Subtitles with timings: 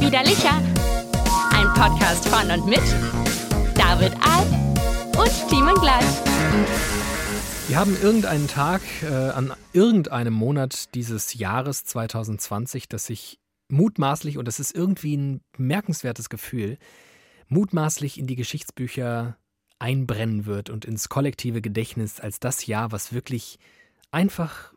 [0.00, 0.62] Widerlicher.
[1.52, 2.80] Ein Podcast von und mit
[3.74, 4.48] David Alf
[5.18, 6.04] und Timon Glatt.
[7.68, 13.38] Wir haben irgendeinen Tag äh, an irgendeinem Monat dieses Jahres 2020, das sich
[13.68, 16.78] mutmaßlich, und das ist irgendwie ein bemerkenswertes Gefühl,
[17.48, 19.36] mutmaßlich in die Geschichtsbücher
[19.78, 23.58] einbrennen wird und ins kollektive Gedächtnis als das Jahr, was wirklich
[24.10, 24.72] einfach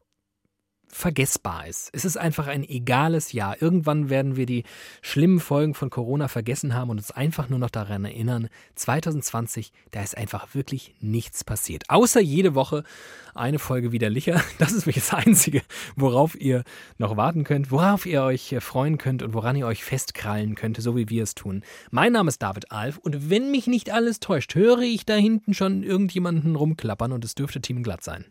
[0.92, 1.89] vergessbar ist.
[1.93, 3.61] Es ist einfach ein egales Jahr.
[3.61, 4.64] Irgendwann werden wir die
[5.02, 10.02] schlimmen Folgen von Corona vergessen haben und uns einfach nur noch daran erinnern, 2020, da
[10.02, 11.84] ist einfach wirklich nichts passiert.
[11.89, 12.84] Außer jede Woche
[13.36, 14.42] eine Folge widerlicher.
[14.60, 15.62] Das ist wirklich das Einzige,
[15.96, 16.64] worauf ihr
[16.98, 20.98] noch warten könnt, worauf ihr euch freuen könnt und woran ihr euch festkrallen könnt, so
[20.98, 21.64] wie wir es tun.
[21.92, 25.54] Mein Name ist David Alf und wenn mich nicht alles täuscht, höre ich da hinten
[25.54, 28.26] schon irgendjemanden rumklappern und es dürfte Team Glatt sein.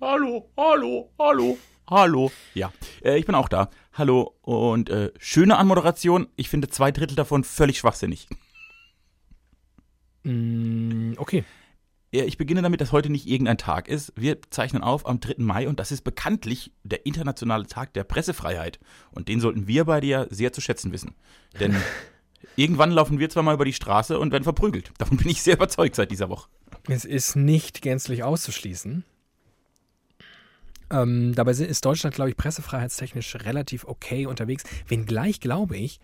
[0.00, 1.58] Hallo, hallo, hallo.
[1.88, 2.30] Hallo.
[2.54, 2.72] Ja,
[3.04, 3.68] äh, ich bin auch da.
[3.92, 6.28] Hallo und äh, schöne Anmoderation.
[6.36, 8.28] Ich finde zwei Drittel davon völlig schwachsinnig.
[10.22, 11.44] Mm, okay.
[12.14, 14.12] Ja, ich beginne damit, dass heute nicht irgendein Tag ist.
[14.16, 15.36] Wir zeichnen auf am 3.
[15.38, 18.78] Mai und das ist bekanntlich der internationale Tag der Pressefreiheit.
[19.10, 21.14] Und den sollten wir beide ja sehr zu schätzen wissen.
[21.58, 21.74] Denn
[22.56, 24.92] irgendwann laufen wir zwar mal über die Straße und werden verprügelt.
[24.98, 26.48] Davon bin ich sehr überzeugt seit dieser Woche.
[26.86, 29.04] Es ist nicht gänzlich auszuschließen.
[30.92, 34.64] Ähm, dabei ist Deutschland, glaube ich, pressefreiheitstechnisch relativ okay unterwegs.
[34.86, 35.98] Wenngleich glaube ich,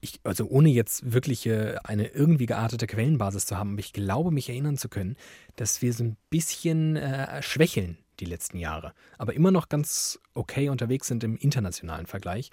[0.00, 1.48] ich, also ohne jetzt wirklich
[1.84, 5.16] eine irgendwie geartete Quellenbasis zu haben, aber ich glaube, mich erinnern zu können,
[5.56, 10.68] dass wir so ein bisschen äh, schwächeln die letzten Jahre, aber immer noch ganz okay
[10.68, 12.50] unterwegs sind im internationalen Vergleich.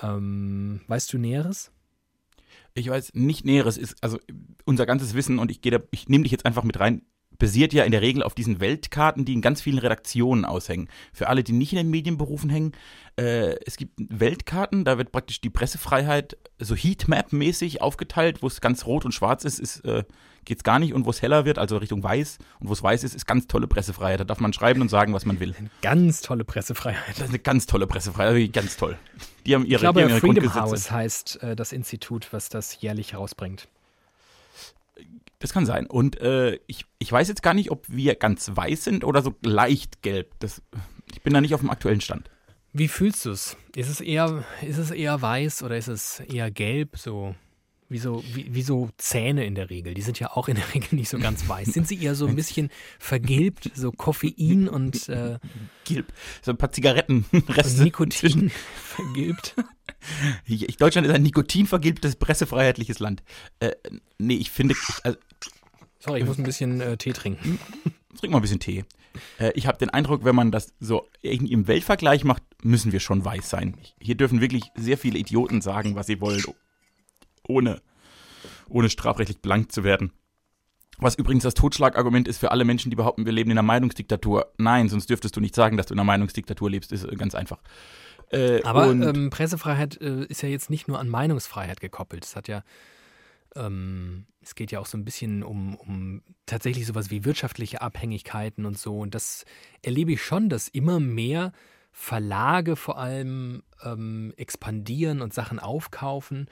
[0.00, 1.70] Ähm, weißt du Näheres?
[2.74, 4.18] Ich weiß nicht Näheres, ist also
[4.64, 7.02] unser ganzes Wissen und ich ich nehme dich jetzt einfach mit rein
[7.44, 10.88] basiert ja in der Regel auf diesen Weltkarten, die in ganz vielen Redaktionen aushängen.
[11.12, 12.72] Für alle, die nicht in den Medienberufen hängen,
[13.16, 18.86] äh, es gibt Weltkarten, da wird praktisch die Pressefreiheit so Heatmap-mäßig aufgeteilt, wo es ganz
[18.86, 20.04] rot und schwarz ist, ist äh,
[20.46, 22.82] geht es gar nicht und wo es heller wird, also Richtung weiß und wo es
[22.82, 24.20] weiß ist, ist ganz tolle Pressefreiheit.
[24.20, 25.54] Da darf man schreiben und sagen, was man will.
[25.58, 27.10] Eine ganz tolle Pressefreiheit.
[27.10, 28.96] Das ist eine ganz tolle Pressefreiheit, ganz toll.
[29.44, 32.48] Die haben ihre, ich glaube, die haben ihre Freedom House heißt äh, das Institut, was
[32.48, 33.68] das jährlich herausbringt.
[35.44, 35.84] Das kann sein.
[35.86, 39.34] Und äh, ich, ich weiß jetzt gar nicht, ob wir ganz weiß sind oder so
[39.42, 40.32] leicht gelb.
[40.38, 40.62] Das,
[41.12, 42.30] ich bin da nicht auf dem aktuellen Stand.
[42.72, 43.54] Wie fühlst du es?
[43.76, 46.96] Ist es eher, ist es eher weiß oder ist es eher gelb?
[46.96, 47.34] So
[47.90, 49.92] wie so, wie, wie, so Zähne in der Regel.
[49.92, 51.68] Die sind ja auch in der Regel nicht so ganz weiß.
[51.68, 55.38] Sind sie eher so ein bisschen vergilbt, so Koffein und äh,
[55.84, 56.12] Gilb.
[56.40, 57.82] So ein paar Zigarettenreste.
[57.82, 59.54] Nikotin vergilbt.
[60.78, 63.22] Deutschland ist ein nikotinvergilbtes, pressefreiheitliches Land.
[63.60, 63.72] Äh,
[64.18, 64.74] nee, ich finde.
[65.02, 65.18] Also,
[66.04, 67.58] Sorry, ich muss ein bisschen äh, Tee trinken.
[68.18, 68.84] Trink mal ein bisschen Tee.
[69.38, 73.00] Äh, ich habe den Eindruck, wenn man das so irgendwie im Weltvergleich macht, müssen wir
[73.00, 73.76] schon weiß sein.
[74.00, 76.44] Hier dürfen wirklich sehr viele Idioten sagen, was sie wollen,
[77.48, 77.80] ohne,
[78.68, 80.12] ohne strafrechtlich blank zu werden.
[80.98, 84.52] Was übrigens das Totschlagargument ist für alle Menschen, die behaupten, wir leben in einer Meinungsdiktatur.
[84.58, 86.92] Nein, sonst dürftest du nicht sagen, dass du in einer Meinungsdiktatur lebst.
[86.92, 87.60] Ist äh, ganz einfach.
[88.30, 92.24] Äh, Aber ähm, Pressefreiheit äh, ist ja jetzt nicht nur an Meinungsfreiheit gekoppelt.
[92.24, 92.62] Es hat ja,
[93.56, 98.66] ähm, es geht ja auch so ein bisschen um, um tatsächlich sowas wie wirtschaftliche Abhängigkeiten
[98.66, 98.98] und so.
[98.98, 99.44] Und das
[99.82, 101.52] erlebe ich schon, dass immer mehr
[101.92, 106.48] Verlage vor allem ähm, expandieren und Sachen aufkaufen.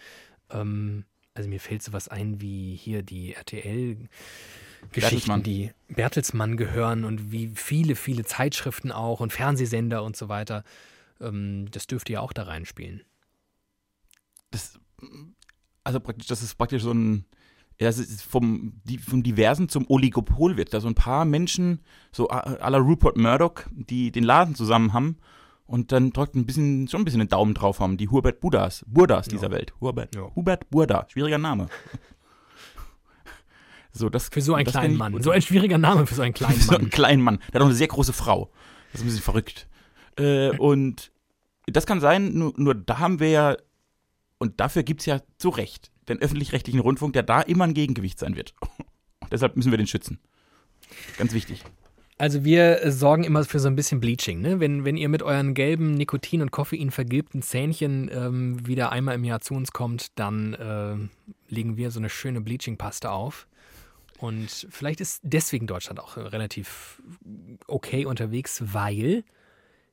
[0.51, 1.05] Ähm,
[1.35, 4.09] also mir fällt sowas ein wie hier die RTL.
[4.91, 10.65] Geschichten, die Bertelsmann gehören und wie viele, viele Zeitschriften auch und Fernsehsender und so weiter.
[11.21, 13.03] Ähm, das dürfte ja auch da reinspielen.
[14.51, 14.79] Das,
[15.85, 17.25] also praktisch, das ist praktisch so ein,
[17.81, 20.73] ja, das ist vom, die, vom Diversen zum Oligopol wird.
[20.73, 21.81] Da so ein paar Menschen,
[22.13, 25.17] so à la Rupert Murdoch, die den Laden zusammen haben
[25.67, 27.97] und dann dort ein bisschen, schon ein bisschen einen Daumen drauf haben.
[27.97, 29.53] Die Hubert Buddhas, Burdas dieser ja.
[29.53, 29.73] Welt.
[29.81, 30.31] Hubert, ja.
[30.35, 31.69] Hubert Burda, schwieriger Name.
[33.95, 35.23] So, das, für so einen kleinen Mann.
[35.23, 36.67] So ein schwieriger Name für so einen kleinen Mann.
[36.67, 37.41] so einen kleinen Mann.
[37.49, 38.51] Der hat auch eine sehr große Frau.
[38.91, 39.69] Das ist ein bisschen verrückt.
[40.17, 41.13] Äh, und
[41.67, 43.57] das kann sein, nur, nur da haben wir ja,
[44.43, 48.19] und dafür gibt es ja zu Recht den öffentlich-rechtlichen Rundfunk, der da immer ein Gegengewicht
[48.19, 48.57] sein wird.
[49.21, 50.19] Und deshalb müssen wir den schützen.
[51.17, 51.63] Ganz wichtig.
[52.19, 54.41] Also wir sorgen immer für so ein bisschen Bleaching.
[54.41, 54.59] Ne?
[54.59, 59.23] Wenn, wenn ihr mit euren gelben Nikotin- und Koffein vergilbten Zähnchen ähm, wieder einmal im
[59.23, 60.97] Jahr zu uns kommt, dann äh,
[61.49, 63.47] legen wir so eine schöne Bleaching-Paste auf.
[64.19, 67.01] Und vielleicht ist deswegen Deutschland auch relativ
[67.69, 69.23] okay unterwegs, weil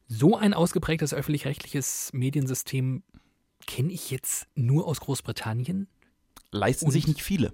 [0.08, 3.04] so ein ausgeprägtes öffentlich-rechtliches Mediensystem
[3.70, 5.88] kenne ich jetzt nur aus Großbritannien.
[6.52, 7.54] Leisten sich nicht viele.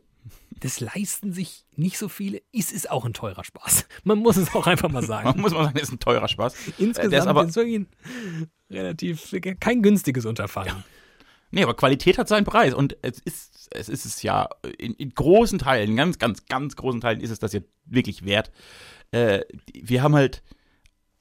[0.61, 2.41] Das leisten sich nicht so viele.
[2.53, 3.85] Es ist auch ein teurer Spaß.
[4.05, 5.27] Man muss es auch einfach mal sagen.
[5.27, 6.55] Man muss mal sagen, das ist ein teurer Spaß.
[6.77, 7.85] Insgesamt der ist aber- ist es
[8.71, 10.83] relativ kein günstiges Unterfangen.
[11.51, 14.47] Nee, aber Qualität hat seinen Preis und es ist es ist es ja
[14.77, 18.51] in, in großen Teilen, ganz, ganz, ganz großen Teilen ist es das ja wirklich wert.
[19.11, 19.41] Äh,
[19.73, 20.41] wir haben halt,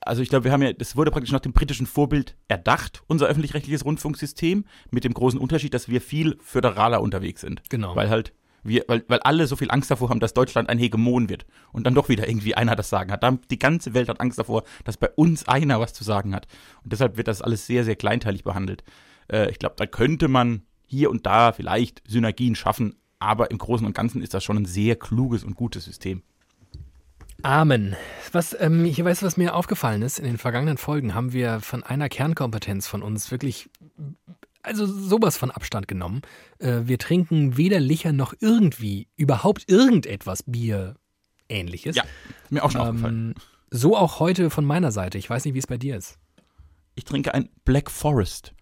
[0.07, 3.27] also ich glaube, wir haben ja, das wurde praktisch nach dem britischen Vorbild erdacht, unser
[3.27, 7.63] öffentlich-rechtliches Rundfunksystem, mit dem großen Unterschied, dass wir viel föderaler unterwegs sind.
[7.71, 7.97] Genau.
[7.97, 8.33] Weil halt
[8.65, 11.87] wir, weil, weil alle so viel Angst davor haben, dass Deutschland ein Hegemon wird und
[11.87, 13.23] dann doch wieder irgendwie einer das Sagen hat.
[13.23, 16.49] Dann, die ganze Welt hat Angst davor, dass bei uns einer was zu sagen hat.
[16.83, 18.83] Und deshalb wird das alles sehr, sehr kleinteilig behandelt.
[19.31, 23.87] Äh, ich glaube, da könnte man hier und da vielleicht Synergien schaffen, aber im Großen
[23.87, 26.23] und Ganzen ist das schon ein sehr kluges und gutes System.
[27.45, 27.95] Amen.
[28.33, 30.19] Was, ähm, ich weiß, was mir aufgefallen ist.
[30.19, 33.69] In den vergangenen Folgen haben wir von einer Kernkompetenz von uns wirklich,
[34.63, 36.23] also sowas von Abstand genommen.
[36.59, 40.97] Äh, wir trinken weder Licher noch irgendwie überhaupt irgendetwas Bier
[41.51, 41.97] ähnliches.
[41.97, 42.05] Ja,
[42.49, 43.35] mir auch schon aufgefallen.
[43.37, 45.19] Ähm, so auch heute von meiner Seite.
[45.19, 46.19] Ich weiß nicht, wie es bei dir ist.
[46.95, 48.55] Ich trinke ein Black Forest.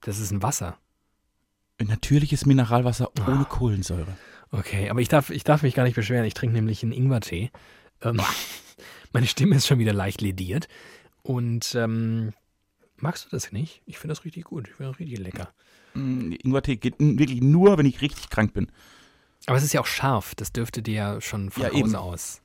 [0.00, 0.78] Das ist ein Wasser.
[1.78, 4.16] Ein natürliches Mineralwasser ohne Kohlensäure.
[4.58, 6.24] Okay, aber ich darf, ich darf mich gar nicht beschweren.
[6.24, 7.50] Ich trinke nämlich einen Ingwertee.
[8.02, 8.20] Ähm,
[9.12, 10.68] meine Stimme ist schon wieder leicht lediert.
[11.22, 12.32] Und ähm,
[12.96, 13.82] magst du das nicht?
[13.86, 14.68] Ich finde das richtig gut.
[14.68, 15.52] Ich finde das richtig lecker.
[15.94, 18.70] Mm, Ingwertee geht wirklich nur, wenn ich richtig krank bin.
[19.46, 20.34] Aber es ist ja auch scharf.
[20.36, 21.96] Das dürfte dir ja schon von Ja, Hause eben.
[21.96, 22.40] aus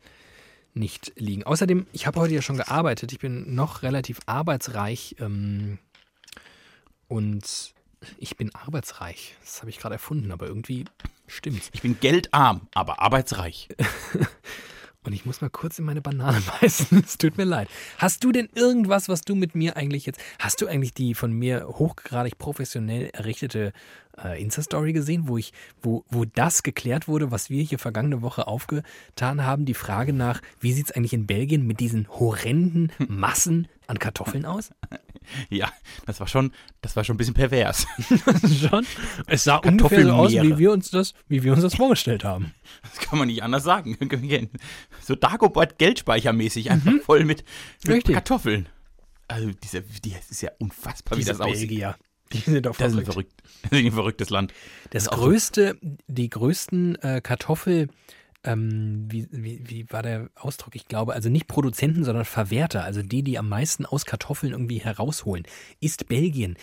[0.73, 1.43] nicht liegen.
[1.43, 3.11] Außerdem, ich habe heute ja schon gearbeitet.
[3.11, 5.15] Ich bin noch relativ arbeitsreich.
[5.19, 5.77] Ähm,
[7.07, 7.73] und
[8.17, 9.35] ich bin arbeitsreich.
[9.41, 10.85] Das habe ich gerade erfunden, aber irgendwie
[11.27, 11.69] stimmt's.
[11.73, 13.69] Ich bin geldarm, aber arbeitsreich.
[15.05, 17.03] Und ich muss mal kurz in meine Banane beißen.
[17.05, 17.69] Es tut mir leid.
[17.97, 20.19] Hast du denn irgendwas, was du mit mir eigentlich jetzt.
[20.39, 23.71] Hast du eigentlich die von mir hochgradig professionell errichtete
[24.23, 28.47] äh, Insta-Story gesehen, wo ich, wo, wo das geklärt wurde, was wir hier vergangene Woche
[28.47, 29.65] aufgetan haben?
[29.65, 34.45] Die Frage nach, wie sieht es eigentlich in Belgien mit diesen horrenden Massen an Kartoffeln
[34.45, 34.71] aus?
[35.49, 35.71] Ja,
[36.07, 37.85] das war schon, das war schon ein bisschen pervers.
[38.69, 38.85] Schon?
[39.27, 42.53] Es sah ungefähr so aus, wie wir uns das, wie wir uns das vorgestellt haben.
[42.81, 43.95] Das kann man nicht anders sagen.
[45.01, 47.43] So Dagobert Geldspeichermäßig, einfach voll mit,
[47.85, 48.05] mit.
[48.05, 48.69] Kartoffeln.
[49.27, 51.69] Also diese, die, das ist ja unfassbar, wie Diese das aussieht.
[52.33, 53.33] Die sind doch Das ist ein verrückt.
[53.41, 53.43] verrückt.
[53.71, 54.53] Das ist ein verrücktes Land.
[54.91, 55.77] Das ist auch so- größte,
[56.07, 57.89] die größten äh, Kartoffel,
[58.43, 60.75] ähm, wie, wie, wie war der Ausdruck?
[60.75, 64.79] Ich glaube, also nicht Produzenten, sondern Verwerter, also die, die am meisten aus Kartoffeln irgendwie
[64.79, 65.43] herausholen,
[65.81, 66.55] ist Belgien.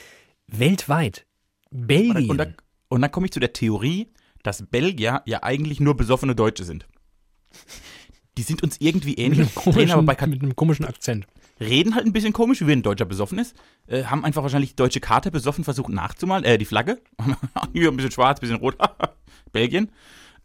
[0.46, 1.26] Weltweit.
[1.70, 2.30] Belgien.
[2.30, 2.46] Und, da,
[2.88, 4.08] und dann komme ich zu der Theorie,
[4.42, 6.86] dass Belgier ja eigentlich nur besoffene Deutsche sind.
[8.38, 10.84] Die sind uns irgendwie mit, ähnlich, einem drehen aber komischen, bei Kat mit einem komischen
[10.86, 11.26] Akzent.
[11.60, 13.56] Reden halt ein bisschen komisch, wie wenn ein Deutscher besoffen ist.
[13.86, 17.00] Äh, haben einfach wahrscheinlich die deutsche Karte besoffen versucht nachzumalen, äh, die Flagge.
[17.72, 18.76] Hier ein bisschen schwarz, ein bisschen rot.
[19.52, 19.90] Belgien.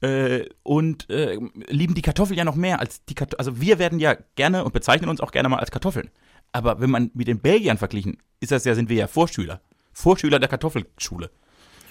[0.01, 1.37] Äh, und äh,
[1.67, 3.39] lieben die Kartoffel ja noch mehr als die Kartoffeln.
[3.39, 6.09] Also wir werden ja gerne und bezeichnen uns auch gerne mal als Kartoffeln.
[6.51, 9.61] Aber wenn man mit den Belgiern verglichen, ist das ja, sind wir ja Vorschüler.
[9.93, 11.29] Vorschüler der Kartoffelschule.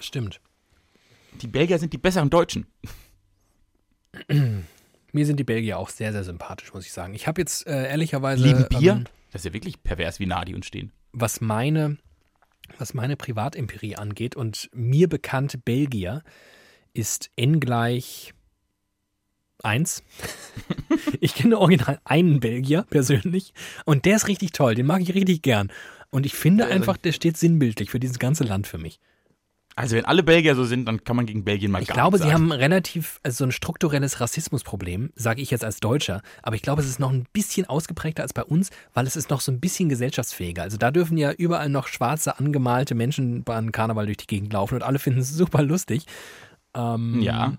[0.00, 0.40] Stimmt.
[1.40, 2.66] Die Belgier sind die besseren Deutschen.
[5.12, 7.14] Mir sind die Belgier auch sehr, sehr sympathisch, muss ich sagen.
[7.14, 8.42] Ich habe jetzt äh, ehrlicherweise.
[8.46, 8.92] Lieben Bier.
[8.92, 10.92] Ähm, das ist ja wirklich pervers, wie nah die uns stehen.
[11.12, 11.96] was meine,
[12.78, 16.22] was meine Privatempirie angeht und mir bekannte Belgier
[16.94, 18.32] ist n gleich
[19.62, 20.02] 1.
[21.20, 23.52] ich kenne original einen Belgier persönlich
[23.84, 25.70] und der ist richtig toll, den mag ich richtig gern.
[26.10, 28.99] Und ich finde Also- einfach, der steht sinnbildlich für dieses ganze Land für mich.
[29.80, 32.16] Also wenn alle Belgier so sind, dann kann man gegen Belgien mal Ich gar glaube,
[32.18, 32.50] nichts sie sagen.
[32.50, 36.82] haben relativ, also so ein strukturelles Rassismusproblem, sage ich jetzt als Deutscher, aber ich glaube,
[36.82, 39.60] es ist noch ein bisschen ausgeprägter als bei uns, weil es ist noch so ein
[39.60, 40.62] bisschen gesellschaftsfähiger.
[40.62, 44.75] Also da dürfen ja überall noch schwarze, angemalte Menschen beim Karneval durch die Gegend laufen
[44.76, 46.04] und alle finden es super lustig.
[46.75, 47.54] Ähm, Ja.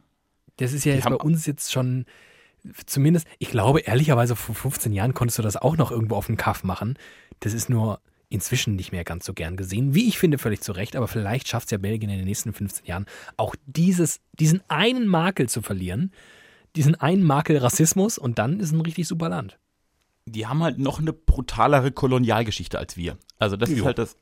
[0.57, 2.05] Das ist ja Die jetzt bei uns jetzt schon,
[2.85, 6.37] zumindest, ich glaube, ehrlicherweise vor 15 Jahren konntest du das auch noch irgendwo auf dem
[6.37, 6.97] Kaff machen.
[7.39, 7.99] Das ist nur
[8.31, 9.93] inzwischen nicht mehr ganz so gern gesehen.
[9.93, 12.53] Wie ich finde, völlig zu Recht, aber vielleicht schafft es ja Belgien in den nächsten
[12.53, 13.05] 15 Jahren
[13.37, 16.11] auch dieses, diesen einen Makel zu verlieren.
[16.75, 19.59] Diesen einen Makel Rassismus und dann ist ein richtig super Land.
[20.25, 23.17] die haben halt noch eine brutalere Kolonialgeschichte als wir.
[23.39, 23.85] Also das ist Jo.
[23.85, 24.15] halt das.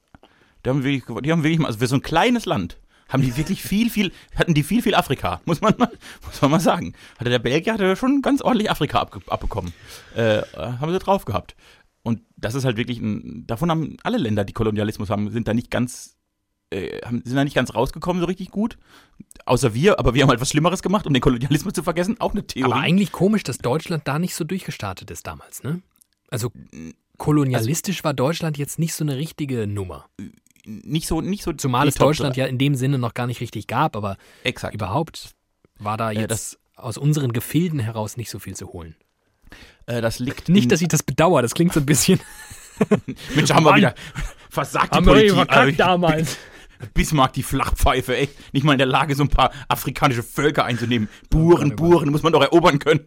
[0.66, 3.36] Die haben wirklich, die haben wirklich mal, also für so ein kleines Land haben die
[3.38, 5.92] wirklich viel, viel, hatten die viel, viel Afrika, muss man mal,
[6.26, 6.94] muss man mal sagen.
[7.20, 9.74] Hatte der Belgier hatte schon ganz ordentlich Afrika abge, abbekommen.
[10.16, 11.56] Äh, haben sie drauf gehabt.
[12.04, 15.54] Und das ist halt wirklich ein, davon haben alle Länder, die Kolonialismus haben, sind da
[15.54, 16.16] nicht ganz,
[16.72, 18.78] äh, haben, sind da nicht ganz rausgekommen so richtig gut.
[19.46, 22.20] Außer wir, aber wir haben halt was Schlimmeres gemacht, um den Kolonialismus zu vergessen.
[22.20, 22.72] Auch eine Theorie.
[22.72, 25.82] Aber eigentlich komisch, dass Deutschland da nicht so durchgestartet ist damals, ne?
[26.30, 26.52] Also
[27.18, 30.06] kolonialistisch war Deutschland jetzt nicht so eine richtige Nummer.
[30.66, 31.52] nicht so, nicht so.
[31.54, 34.74] Zumal es Deutschland ja in dem Sinne noch gar nicht richtig gab, aber Exakt.
[34.76, 35.32] überhaupt.
[35.80, 38.96] war da Äh, jetzt das- aus unseren Gefilden heraus nicht so viel zu holen.
[39.90, 42.20] Äh, das liegt Nicht, dass ich das bedauere, das klingt so ein bisschen.
[43.36, 43.96] Mensch, haben wir wieder
[44.50, 45.50] versagt die Politik.
[45.50, 46.38] Also, damals.
[46.94, 51.10] Bismarck, die Flachpfeife, echt nicht mal in der Lage, so ein paar afrikanische Völker einzunehmen.
[51.30, 51.90] Buren, Gott, oh.
[51.90, 53.02] Buren, muss man doch erobern können.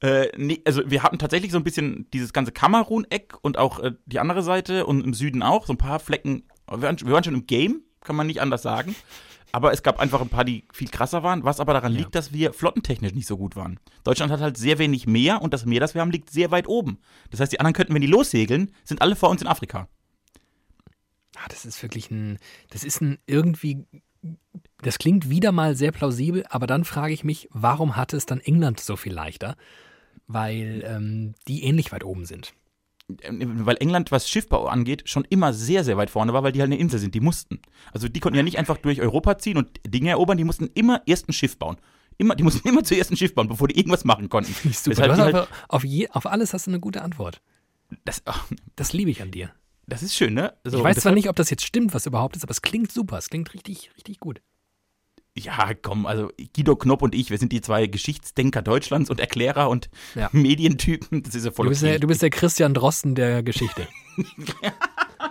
[0.00, 3.92] Äh, nee, also wir hatten tatsächlich so ein bisschen dieses ganze Kamerun-Eck und auch äh,
[4.06, 6.48] die andere Seite und im Süden auch, so ein paar Flecken.
[6.68, 8.96] Wir waren, wir waren schon im Game, kann man nicht anders sagen.
[9.54, 12.00] Aber es gab einfach ein paar, die viel krasser waren, was aber daran Ja.
[12.00, 13.78] liegt, dass wir flottentechnisch nicht so gut waren.
[14.02, 16.66] Deutschland hat halt sehr wenig Meer und das Meer, das wir haben, liegt sehr weit
[16.66, 16.98] oben.
[17.30, 19.86] Das heißt, die anderen könnten, wenn die lossegeln, sind alle vor uns in Afrika.
[21.36, 22.38] Ah, das ist wirklich ein.
[22.70, 23.86] Das ist ein irgendwie.
[24.82, 28.40] Das klingt wieder mal sehr plausibel, aber dann frage ich mich, warum hatte es dann
[28.40, 29.56] England so viel leichter?
[30.26, 32.54] Weil ähm, die ähnlich weit oben sind.
[33.08, 36.68] Weil England, was Schiffbau angeht, schon immer sehr, sehr weit vorne war, weil die halt
[36.68, 37.14] eine Insel sind.
[37.14, 37.60] Die mussten.
[37.92, 41.02] Also die konnten ja nicht einfach durch Europa ziehen und Dinge erobern, die mussten immer
[41.06, 41.76] erst ein Schiff bauen.
[42.16, 44.54] Immer, die mussten immer zuerst ein Schiff bauen, bevor die irgendwas machen konnten.
[44.72, 45.08] Super.
[45.08, 47.42] Du halt, aber auf, je, auf alles hast du eine gute Antwort.
[48.04, 48.46] das, ach,
[48.76, 49.50] Das liebe ich an dir.
[49.86, 50.54] das ist schön, ne?
[50.64, 52.90] So, ich weiß zwar nicht, ob das jetzt stimmt, was überhaupt ist, aber es klingt
[52.90, 53.18] super.
[53.18, 54.40] Es klingt richtig, richtig gut.
[55.36, 59.68] Ja, komm, also Guido Knopp und ich, wir sind die zwei Geschichtsdenker Deutschlands und Erklärer
[59.68, 60.28] und Ja.
[60.32, 61.24] Medientypen.
[61.24, 61.90] Das ist ja voll Du bist, okay.
[61.92, 63.88] der, du bist der Christian Drosten der Geschichte.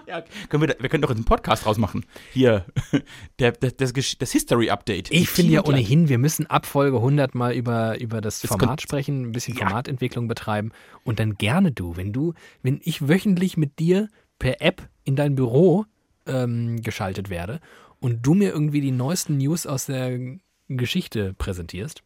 [0.07, 2.05] ja, können wir, da, wir können doch jetzt einen Podcast rausmachen.
[2.33, 2.65] Hier,
[3.39, 5.09] der, der, das, das History Update.
[5.09, 8.67] Ich finde ja ohnehin, wir müssen ab Folge 100 mal über, über das Das Format
[8.67, 9.67] kommt- sprechen, ein bisschen Ja.
[9.67, 10.71] Formatentwicklung betreiben
[11.05, 15.35] und dann gerne du, wenn du, wenn ich wöchentlich mit dir per App in dein
[15.35, 15.85] Büro
[16.25, 17.59] ähm, geschaltet werde
[18.03, 20.19] und du mir irgendwie die neuesten News aus der
[20.67, 22.03] Geschichte präsentierst.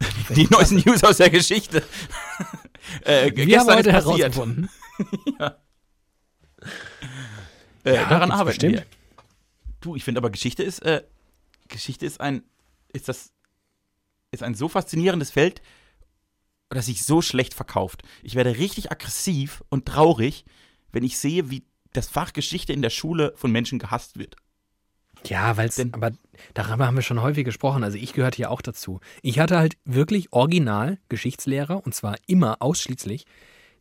[0.34, 1.84] Die neuesten News aus der Geschichte.
[3.04, 4.68] äh, Wir haben heute herausgefunden.
[7.84, 8.72] Äh, Ja, daran arbeiten bestimmt.
[8.72, 8.86] wir.
[9.82, 11.02] Du, ich finde aber Geschichte ist, äh,
[11.68, 12.42] Geschichte ist ein,
[12.94, 13.30] ist das,
[14.30, 15.60] ist ein so faszinierendes Feld,
[16.70, 18.02] das sich so schlecht verkauft.
[18.22, 20.46] Ich werde richtig aggressiv und traurig,
[20.92, 24.36] wenn ich sehe, wie das Fach Geschichte in der Schule von Menschen gehasst wird.
[25.26, 26.12] Ja, weil es, Denn- aber
[26.54, 27.84] darüber haben wir schon häufig gesprochen.
[27.84, 29.00] Also ich gehörte ja auch dazu.
[29.22, 33.24] Ich hatte halt wirklich original Geschichtslehrer und zwar immer ausschließlich,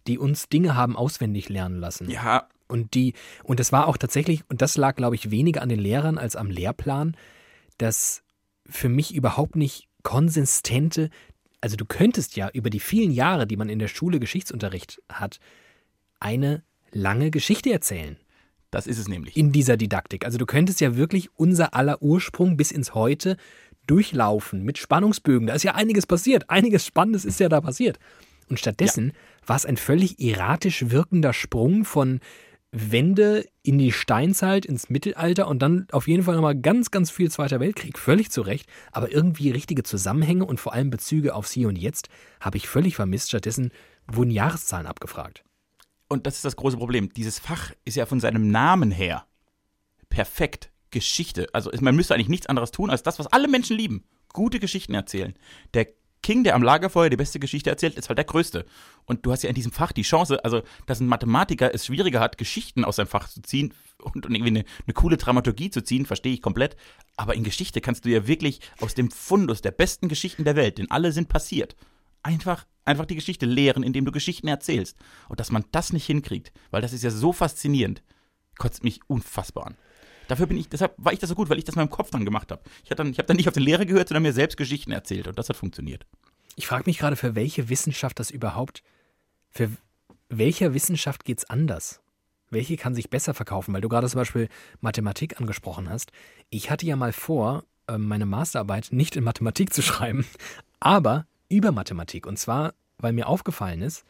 [0.07, 2.09] die uns Dinge haben auswendig lernen lassen.
[2.09, 5.69] Ja, Und die, und das war auch tatsächlich, und das lag, glaube ich, weniger an
[5.69, 7.15] den Lehrern als am Lehrplan,
[7.77, 8.23] dass
[8.65, 11.09] für mich überhaupt nicht konsistente,
[11.61, 15.39] also du könntest ja über die vielen Jahre, die man in der Schule Geschichtsunterricht hat,
[16.19, 18.17] eine lange Geschichte erzählen
[18.73, 19.37] das ist es nämlich.
[19.37, 20.25] in dieser Didaktik.
[20.25, 23.37] Also du könntest ja wirklich unser aller Ursprung bis ins Heute
[23.87, 25.47] durchlaufen mit Spannungsbögen.
[25.47, 26.49] Da ist ja einiges passiert.
[26.49, 27.99] Einiges Spannendes ist ja da passiert.
[28.49, 29.13] Und stattdessen
[29.45, 32.19] war es ein völlig erratisch wirkender Sprung von
[32.71, 37.29] Wende in die Steinzeit, ins Mittelalter und dann auf jeden Fall nochmal ganz, ganz viel
[37.29, 37.99] Zweiter Weltkrieg.
[37.99, 38.67] Völlig zu Recht.
[38.91, 42.95] Aber irgendwie richtige Zusammenhänge und vor allem Bezüge aufs Hier und Jetzt habe ich völlig
[42.95, 43.29] vermisst.
[43.29, 43.71] Stattdessen
[44.07, 45.43] wurden Jahreszahlen abgefragt.
[46.13, 47.11] Und das ist das große Problem.
[47.13, 49.25] Dieses Fach ist ja von seinem Namen her
[50.09, 50.69] perfekt.
[50.91, 51.47] Geschichte.
[51.53, 54.05] Also man müsste eigentlich nichts anderes tun, als das, was alle Menschen lieben.
[54.31, 55.33] Gute Geschichten erzählen.
[55.73, 55.87] Der
[56.21, 58.65] King, der am Lagerfeuer die beste Geschichte erzählt, ist halt der Größte.
[59.05, 62.19] Und du hast ja in diesem Fach die Chance, also dass ein Mathematiker es schwieriger
[62.19, 65.83] hat, Geschichten aus seinem Fach zu ziehen und, und irgendwie eine, eine coole Dramaturgie zu
[65.83, 66.77] ziehen, verstehe ich komplett.
[67.17, 70.77] Aber in Geschichte kannst du ja wirklich aus dem Fundus der besten Geschichten der Welt,
[70.77, 71.75] denn alle sind passiert,
[72.21, 74.97] einfach, einfach die Geschichte lehren, indem du Geschichten erzählst.
[75.29, 78.03] Und dass man das nicht hinkriegt, weil das ist ja so faszinierend,
[78.57, 79.77] kotzt mich unfassbar an.
[80.27, 82.11] Dafür bin ich, deshalb war ich das so gut, weil ich das in meinem Kopf
[82.11, 82.61] dann gemacht habe.
[82.83, 84.91] Ich habe dann, ich hab dann nicht auf den Lehrer gehört, sondern mir selbst Geschichten
[84.91, 86.05] erzählt und das hat funktioniert.
[86.55, 88.83] Ich frage mich gerade, für welche Wissenschaft das überhaupt,
[89.49, 89.69] für
[90.29, 92.01] welcher Wissenschaft geht es anders?
[92.49, 93.73] Welche kann sich besser verkaufen?
[93.73, 94.47] Weil du gerade zum Beispiel
[94.79, 96.11] Mathematik angesprochen hast.
[96.49, 100.25] Ich hatte ja mal vor, ähm, meine Masterarbeit nicht in Mathematik zu schreiben,
[100.79, 101.25] aber
[101.57, 102.25] über Mathematik.
[102.25, 104.05] Und zwar, weil mir aufgefallen ist,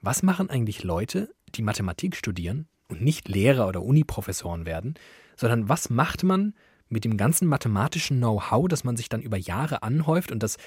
[0.00, 4.94] was machen eigentlich Leute, die Mathematik studieren und nicht Lehrer oder Uniprofessoren werden,
[5.36, 6.54] sondern was macht man
[6.88, 10.58] mit dem ganzen mathematischen Know-how, das man sich dann über Jahre anhäuft und das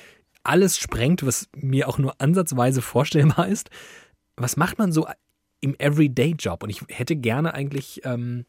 [0.43, 3.69] alles sprengt, was mir auch nur ansatzweise vorstellbar ist.
[4.35, 5.07] Was macht man so
[5.61, 6.63] im Everyday-Job?
[6.63, 8.45] Und ich hätte gerne eigentlich ähm,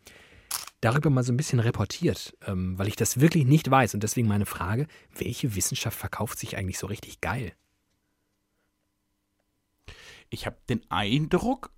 [0.80, 3.94] darüber mal so ein bisschen reportiert, ähm, weil ich das wirklich nicht weiß.
[3.94, 7.52] Und deswegen meine Frage, welche Wissenschaft verkauft sich eigentlich so richtig geil?
[10.30, 11.70] Ich habe den Eindruck,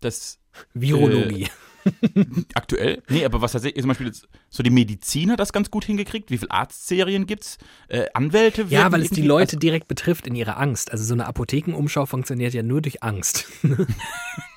[0.00, 0.40] dass
[0.74, 1.48] Virologie.
[2.54, 5.84] aktuell, nee, aber was tatsächlich, zum Beispiel jetzt, so die Medizin hat das ganz gut
[5.84, 6.30] hingekriegt.
[6.30, 7.58] Wie viele Arztserien gibt's?
[7.88, 10.92] Äh, Anwälte ja, weil es die Leute direkt betrifft in ihrer Angst.
[10.92, 13.46] Also so eine Apothekenumschau funktioniert ja nur durch Angst.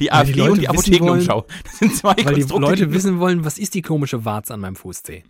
[0.00, 1.46] Die AfD die und die Apothekenumschau.
[1.64, 4.76] Das sind zwei Weil die Leute wissen wollen, was ist die komische Warze an meinem
[4.76, 5.22] Fußzeh?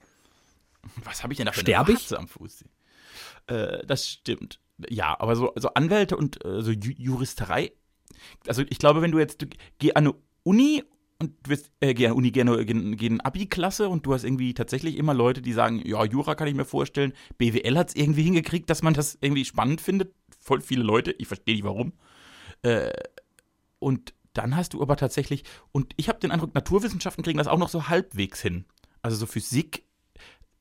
[1.04, 2.02] Was habe ich denn da für Sterb eine ich?
[2.04, 2.64] Warze am Fuß?
[3.48, 4.60] Äh, das stimmt.
[4.88, 7.72] Ja, aber so also Anwälte und äh, so Ju Juristerei.
[8.46, 9.46] Also ich glaube, wenn du jetzt du,
[9.78, 10.84] geh an eine Uni
[11.18, 14.06] und du wirst äh, geh an Uni, geh, an eine- geh, geh in Abi-Klasse und
[14.06, 17.12] du hast irgendwie tatsächlich immer Leute, die sagen, ja, Jura kann ich mir vorstellen.
[17.38, 20.14] BWL hat es irgendwie hingekriegt, dass man das irgendwie spannend findet.
[20.40, 21.12] Voll viele Leute.
[21.12, 21.94] Ich verstehe nicht warum.
[22.62, 22.92] Äh,
[23.78, 27.58] und dann hast du aber tatsächlich, und ich habe den Eindruck, Naturwissenschaften kriegen das auch
[27.58, 28.64] noch so halbwegs hin.
[29.02, 29.86] Also so Physik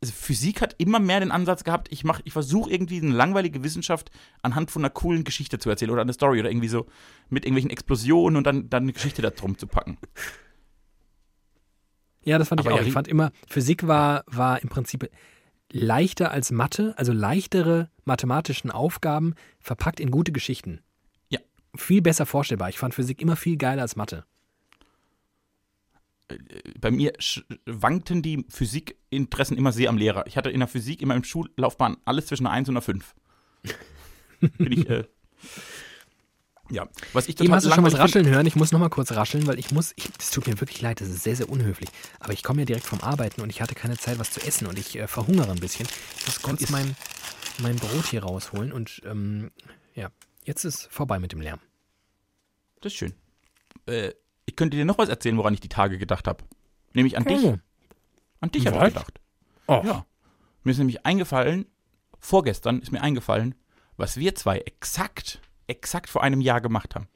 [0.01, 3.63] also Physik hat immer mehr den Ansatz gehabt, ich mach, ich versuche irgendwie eine langweilige
[3.63, 4.11] Wissenschaft
[4.43, 6.85] anhand von einer coolen Geschichte zu erzählen oder eine Story oder irgendwie so
[7.29, 9.97] mit irgendwelchen Explosionen und dann, dann eine Geschichte da drum zu packen.
[12.23, 12.81] Ja, das fand ich Aber auch.
[12.81, 15.09] ja, Ich fand immer, Physik war, war im Prinzip
[15.71, 20.81] leichter als Mathe, also leichtere mathematischen Aufgaben verpackt in gute Geschichten.
[21.77, 22.69] Viel besser vorstellbar.
[22.69, 24.25] Ich fand Physik immer viel geiler als Mathe.
[26.79, 27.13] Bei mir
[27.65, 30.25] wankten die Physikinteressen immer sehr am Lehrer.
[30.27, 33.15] Ich hatte in der Physik in meinem Schullaufbahn alles zwischen einer 1 und einer 5.
[34.57, 35.03] Bin ich, äh,
[36.71, 38.45] ja, was ich Eben total hast du schon was rascheln hören.
[38.47, 41.09] Ich muss noch mal kurz rascheln, weil ich muss, das tut mir wirklich leid, das
[41.09, 41.89] ist sehr, sehr unhöflich.
[42.19, 44.65] Aber ich komme ja direkt vom Arbeiten und ich hatte keine Zeit, was zu essen
[44.65, 45.87] und ich äh, verhungere ein bisschen.
[46.17, 46.95] Ich muss kurz mein,
[47.59, 49.51] mein Brot hier rausholen und ähm,
[49.93, 50.09] ja,
[50.45, 51.59] jetzt ist vorbei mit dem Lärm.
[52.81, 53.13] Das ist schön.
[53.87, 54.11] Äh,
[54.45, 56.43] ich könnte dir noch was erzählen, woran ich die Tage gedacht habe.
[56.93, 57.43] Nämlich an dich.
[57.43, 57.57] Oh.
[58.39, 59.19] An dich habe ich gedacht.
[59.67, 59.81] Oh.
[59.83, 60.05] Ja.
[60.63, 61.65] Mir ist nämlich eingefallen,
[62.19, 63.55] vorgestern ist mir eingefallen,
[63.97, 67.07] was wir zwei exakt, exakt vor einem Jahr gemacht haben.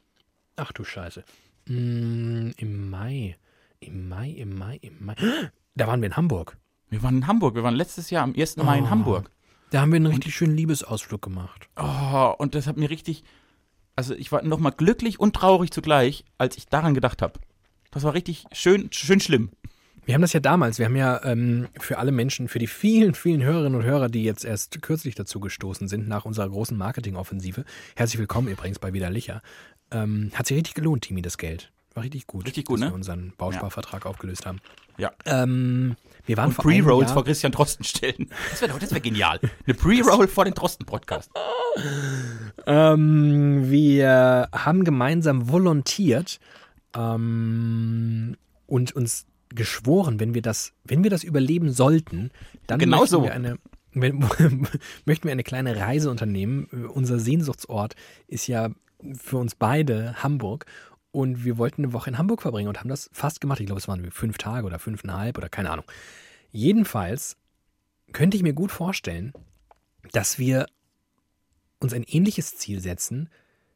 [0.56, 1.24] Ach du Scheiße.
[1.66, 3.38] Mm, Im Mai.
[3.80, 5.16] Im Mai, im Mai, im Mai.
[5.76, 6.58] Da waren wir in Hamburg.
[6.90, 7.56] Wir waren in Hamburg.
[7.56, 8.58] Wir waren letztes Jahr am 1.
[8.58, 8.90] Mai in Oh.
[8.90, 9.32] Hamburg.
[9.72, 11.70] Da haben wir einen richtig schönen Liebesausflug gemacht.
[11.78, 13.24] Oh, und das hat mir richtig.
[13.96, 17.40] Also, ich war nochmal glücklich und traurig zugleich, als ich daran gedacht habe.
[17.92, 19.50] Das war richtig schön, schön schlimm.
[20.06, 23.14] Wir haben das ja damals, wir haben ja ähm, für alle Menschen, für die vielen,
[23.14, 27.64] vielen Hörerinnen und Hörer, die jetzt erst kürzlich dazu gestoßen sind, nach unserer großen Marketingoffensive,
[27.96, 29.44] herzlich willkommen übrigens bei Widerlicher,
[29.92, 31.72] ähm, hat sich richtig gelohnt, Timi, das Geld.
[31.94, 32.92] War richtig gut, Richtig gut, dass ne?
[32.92, 34.62] wir unseren Bausparvertrag aufgelöst haben.
[35.00, 35.12] Ja.
[35.26, 38.30] Ähm, wir waren Und Pre-Rolls vor Christian Drosten stellen.
[38.52, 39.40] Das wäre das wär genial.
[39.66, 41.32] Eine Pre-Roll vor den Drosten-Podcast.
[42.68, 46.40] Ähm, wir haben gemeinsam volontiert
[46.96, 48.36] ähm,
[48.68, 52.30] und uns geschworen, wenn wir das, wenn wir das überleben sollten,
[52.68, 53.24] dann Genau möchten so.
[53.24, 53.58] wir eine
[53.94, 56.66] möchten wir eine kleine Reise unternehmen.
[56.94, 57.96] Unser Sehnsuchtsort
[58.28, 58.70] ist ja
[59.16, 60.66] für uns beide Hamburg
[61.12, 63.60] und wir wollten eine Woche in Hamburg verbringen und haben das fast gemacht.
[63.60, 65.86] Ich glaube, es waren fünf Tage oder fünfeinhalb oder keine Ahnung.
[66.52, 67.38] Jedenfalls
[68.14, 69.34] könnte ich mir gut vorstellen,
[70.12, 70.68] dass wir
[71.80, 73.30] uns ein ähnliches Ziel setzen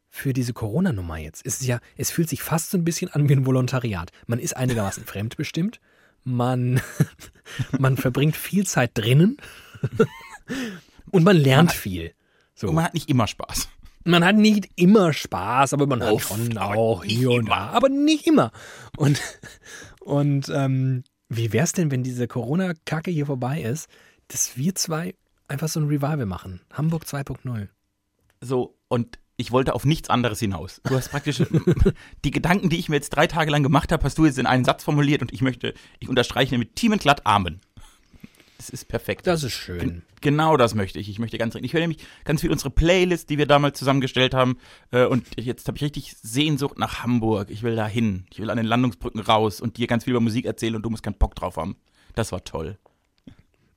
[0.09, 1.45] für diese Corona-Nummer jetzt.
[1.45, 4.11] Es ist ja, es fühlt sich fast so ein bisschen an wie ein Volontariat.
[4.27, 5.79] Man ist einigermaßen fremdbestimmt.
[6.23, 6.81] Man,
[7.79, 9.37] man verbringt viel Zeit drinnen
[11.11, 12.13] und man lernt viel.
[12.53, 12.67] So.
[12.67, 13.69] Und man hat nicht immer Spaß.
[14.05, 18.27] Man hat nicht immer Spaß, aber man hat schon auch hier und da, aber nicht
[18.27, 18.51] immer.
[18.97, 19.21] Und,
[20.01, 23.87] und ähm, wie wär's denn, wenn diese Corona-Kacke hier vorbei ist,
[24.27, 25.15] dass wir zwei
[25.47, 26.61] einfach so ein Revival machen?
[26.73, 27.67] Hamburg 2.0.
[28.41, 30.81] So, und ich wollte auf nichts anderes hinaus.
[30.83, 31.41] Du hast praktisch
[32.25, 34.45] die Gedanken, die ich mir jetzt drei Tage lang gemacht habe, hast du jetzt in
[34.45, 37.61] einen Satz formuliert und ich möchte, ich unterstreiche mit Team glatt Amen.
[38.63, 39.28] Das ist perfekt.
[39.28, 40.04] Das ist schön.
[40.21, 41.10] Genau das möchte ich.
[41.10, 44.58] Ich möchte ganz Ich höre nämlich ganz viel unsere Playlist, die wir damals zusammengestellt haben.
[44.91, 47.49] Äh, und jetzt habe ich richtig Sehnsucht nach Hamburg.
[47.52, 48.26] Ich will da hin.
[48.32, 50.89] Ich will an den Landungsbrücken raus und dir ganz viel über Musik erzählen und du
[50.89, 51.76] musst keinen Bock drauf haben.
[52.15, 52.78] Das war toll.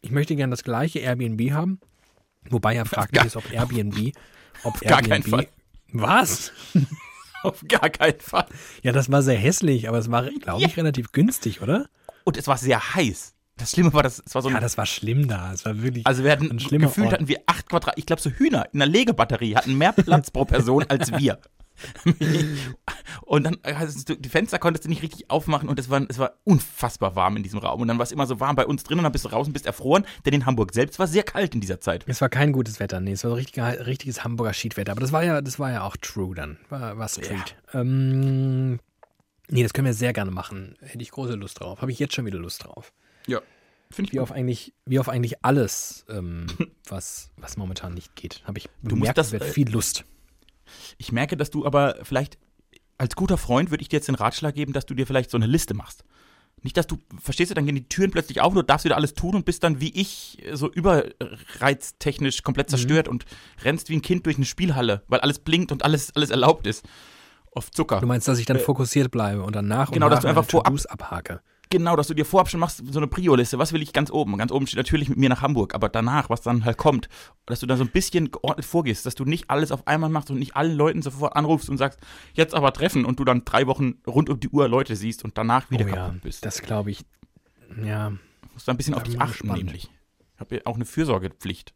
[0.03, 1.81] Ich möchte gerne das gleiche Airbnb haben.
[2.49, 4.13] Wobei ja fraglich ist, ob Airbnb.
[4.63, 5.49] Ob gar keinen Airbnb Fall.
[5.95, 6.53] Was?
[7.43, 8.47] Auf gar keinen Fall.
[8.85, 11.89] Ja, das war sehr hässlich, aber es war, glaube ich, relativ günstig, oder?
[12.23, 13.36] Und es war sehr heiß.
[13.59, 15.53] Das Schlimme war, dass es war so ein Ja, das war schlimm da.
[15.53, 16.07] Es war wirklich.
[16.07, 17.13] Also wir hatten, gefühlt Ort.
[17.15, 20.45] hatten wir acht Quadrat, ich glaube so Hühner in der Legebatterie hatten mehr Platz pro
[20.45, 21.39] Person als wir.
[23.23, 23.59] und dann
[24.09, 27.37] du, die Fenster konntest du nicht richtig aufmachen und es war, es war unfassbar warm
[27.37, 27.81] in diesem Raum.
[27.81, 29.47] Und dann war es immer so warm bei uns drin und dann bist du raus
[29.47, 32.05] und bist erfroren, denn in Hamburg selbst war sehr kalt in dieser Zeit.
[32.07, 34.93] es war kein gutes Wetter, nee, es war so richtig, richtiges Hamburger Schiedwetter.
[34.93, 36.59] Aber das war ja, das war ja auch true dann.
[36.69, 37.57] War, war Street.
[37.73, 38.79] Ähm,
[39.49, 40.77] nee, das können wir sehr gerne machen.
[40.81, 41.81] Hätte ich große Lust drauf.
[41.81, 42.93] Habe ich jetzt schon wieder Lust drauf.
[43.27, 43.41] Ja,
[43.91, 46.47] finde ich Wie auf eigentlich, wie auf eigentlich alles, ähm,
[46.89, 48.43] was, was momentan nicht geht.
[48.45, 50.05] Habe ich Du musst das, äh, viel Lust.
[50.99, 52.39] Ich merke, dass du aber vielleicht
[52.99, 55.37] als guter Freund würde ich dir jetzt den Ratschlag geben, dass du dir vielleicht so
[55.37, 56.05] eine Liste machst.
[56.63, 58.97] Nicht, dass du, verstehst du, dann gehen die Türen plötzlich auf und du darfst wieder
[58.97, 63.27] alles tun und bist dann wie ich so überreiztechnisch komplett zerstört und
[63.63, 66.85] rennst wie ein Kind durch eine Spielhalle, weil alles blinkt und alles, alles erlaubt ist.
[67.53, 68.01] Auf Zucker.
[68.01, 70.29] Du meinst, dass ich dann fokussiert bleibe und dann nach genau, und nach dass du
[70.29, 71.41] einfach vorab- abhake.
[71.69, 74.39] Genau, dass du dir vorab schon machst, so eine Prio-Liste, was will ich ganz oben?
[74.39, 77.09] Ganz oben steht natürlich mit mir nach Hamburg, aber danach, was dann halt kommt,
[77.45, 80.31] dass du da so ein bisschen geordnet vorgehst, dass du nicht alles auf einmal machst
[80.31, 81.99] und nicht allen Leuten sofort anrufst und sagst,
[82.35, 85.37] jetzt aber treffen und du dann drei Wochen rund um die Uhr Leute siehst und
[85.37, 86.45] danach wieder oh, kaputt ja, bist.
[86.45, 87.05] Das glaube ich,
[87.85, 88.11] ja.
[88.11, 88.19] Du
[88.53, 89.65] musst da ein bisschen auf dich ich achten, gespannt.
[89.65, 89.91] nämlich.
[90.35, 91.75] Ich habe ja auch eine Fürsorgepflicht.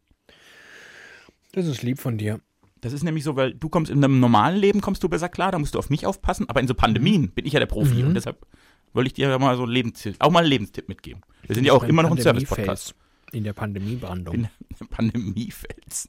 [1.53, 2.40] Das ist lieb von dir.
[2.81, 5.53] Das ist nämlich so, weil du kommst in einem normalen Leben, kommst du besser klar,
[5.53, 7.96] da musst du auf mich aufpassen, aber in so Pandemien bin ich ja der Profi
[7.96, 8.09] Mhm.
[8.09, 8.46] und deshalb
[8.92, 11.22] wollte ich dir ja mal so einen Lebenstipp, auch mal einen Lebenstipp mitgeben.
[11.46, 12.57] Wir sind ja auch immer noch ein Pandemiefels.
[12.57, 12.94] Service-Podcast.
[13.33, 14.35] In der Pandemiebrandung.
[14.35, 14.48] In
[14.79, 16.09] der Pandemiefels.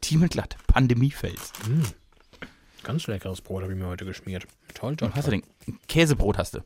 [0.00, 1.52] Team und glatt, Pandemiefels.
[2.82, 4.46] Ganz leckeres Brot habe ich mir heute geschmiert.
[4.74, 5.08] Toll, toll.
[5.08, 5.42] Was hast du denn?
[5.88, 6.60] Käsebrot hast du.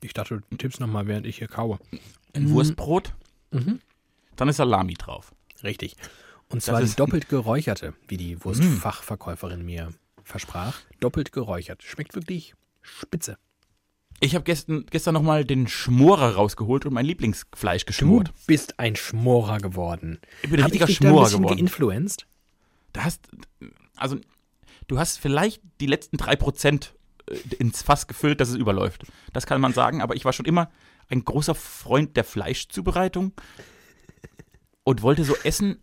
[0.00, 1.78] Ich dachte, du tippst nochmal, während ich hier kaue.
[2.34, 3.14] Ein Wurstbrot.
[3.52, 3.80] Mhm.
[4.36, 5.34] Dann ist Salami drauf.
[5.62, 5.96] Richtig.
[6.48, 9.90] Und zwar die doppelt geräucherte, wie die Wurstfachverkäuferin mir
[10.24, 10.80] versprach.
[11.00, 11.82] Doppelt geräuchert.
[11.82, 13.38] Schmeckt wirklich spitze.
[14.20, 18.32] Ich habe gestern, gestern nochmal den Schmorer rausgeholt und mein Lieblingsfleisch Du geschmort.
[18.46, 20.20] bist ein Schmorer geworden.
[20.42, 21.56] Ich bin ein Hab ich richtiger dich da ein Schmorer bisschen geworden.
[21.58, 22.26] geinfluenced?
[22.92, 23.28] Du hast,
[23.96, 24.18] also,
[24.86, 26.94] du hast vielleicht die letzten drei Prozent
[27.28, 29.02] äh, ins Fass gefüllt, dass es überläuft.
[29.32, 30.70] Das kann man sagen, aber ich war schon immer
[31.08, 33.32] ein großer Freund der Fleischzubereitung
[34.84, 35.82] und wollte so essen.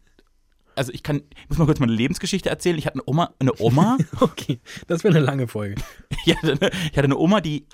[0.82, 2.76] Also ich kann, ich muss mal kurz meine Lebensgeschichte erzählen.
[2.76, 5.76] Ich hatte eine Oma, eine Oma, Okay, das wäre eine lange Folge.
[6.26, 7.68] ich hatte eine, ich hatte eine Oma, die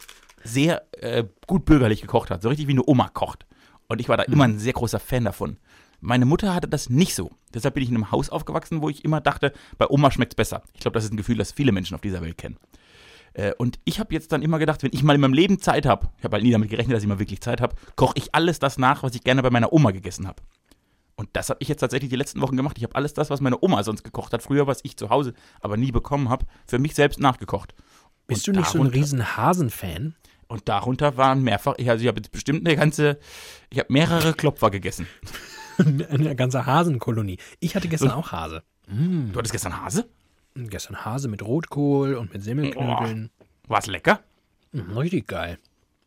[0.44, 3.46] sehr äh, gut bürgerlich gekocht hat, so richtig wie eine Oma kocht.
[3.88, 5.56] Und ich war da immer ein sehr großer Fan davon.
[6.02, 7.32] Meine Mutter hatte das nicht so.
[7.54, 10.64] Deshalb bin ich in einem Haus aufgewachsen, wo ich immer dachte, bei Oma schmeckt's besser.
[10.74, 12.58] Ich glaube, das ist ein Gefühl, das viele Menschen auf dieser Welt kennen.
[13.36, 15.86] Äh, und ich habe jetzt dann immer gedacht, wenn ich mal in meinem Leben Zeit
[15.86, 18.36] habe, ich habe halt nie damit gerechnet, dass ich mal wirklich Zeit habe, koche ich
[18.36, 20.44] alles das nach, was ich gerne bei meiner Oma gegessen habe.
[21.18, 22.78] Und das habe ich jetzt tatsächlich die letzten Wochen gemacht.
[22.78, 25.34] Ich habe alles das, was meine Oma sonst gekocht hat, früher, was ich zu Hause
[25.62, 27.74] aber nie bekommen habe, für mich selbst nachgekocht.
[28.28, 30.16] Bist Und du nicht so ein darunter- riesen Hasen-Fan?
[30.48, 33.20] Und darunter waren mehrfach, ich- also ich habe jetzt bestimmt eine ganze,
[33.70, 35.08] ich habe mehrere Klopfer gegessen.
[35.78, 37.38] Eine ganze Hasenkolonie.
[37.60, 38.64] Ich hatte gestern auch Hase.
[38.88, 40.10] Du hattest gestern Hase?
[40.56, 43.30] Gestern Hase mit Rotkohl und mit Semmelknödeln.
[43.68, 44.22] War es lecker?
[44.72, 45.60] Mhm, Richtig geil.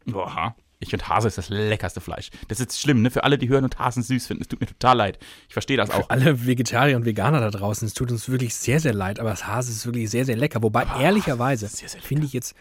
[0.07, 0.57] Boah.
[0.83, 2.31] Ich finde Hase ist das leckerste Fleisch.
[2.49, 3.11] Das ist jetzt schlimm, ne?
[3.11, 4.43] Für alle, die hören und Hasen süß finden.
[4.43, 5.19] Es tut mir total leid.
[5.47, 6.07] Ich verstehe das auch.
[6.07, 9.29] Für alle Vegetarier und Veganer da draußen, es tut uns wirklich sehr, sehr leid, aber
[9.29, 10.63] das Hase ist wirklich sehr, sehr lecker.
[10.63, 12.03] Wobei, ehrlicherweise, sehr lecker.
[12.03, 12.55] finde ich jetzt,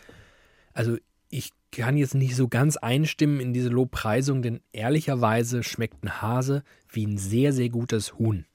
[0.73, 0.97] also
[1.29, 6.63] ich kann jetzt nicht so ganz einstimmen in diese Lobpreisung, denn ehrlicherweise schmeckt ein Hase
[6.89, 8.45] wie ein sehr, sehr gutes Huhn.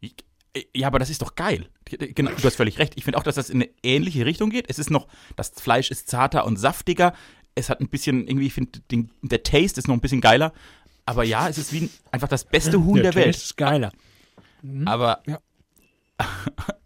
[0.00, 0.14] Ich,
[0.74, 1.68] ja, aber das ist doch geil.
[1.84, 2.94] Genau, du hast völlig recht.
[2.96, 4.66] Ich finde auch, dass das in eine ähnliche Richtung geht.
[4.68, 7.12] Es ist noch, das Fleisch ist zarter und saftiger.
[7.56, 10.52] Es hat ein bisschen, irgendwie, ich finde, den- der Taste ist noch ein bisschen geiler.
[11.06, 13.36] Aber ja, es ist wie ein, einfach das beste Huhn der, Taste Welt.
[13.36, 13.92] ist geiler.
[14.84, 15.40] Aber, Ja.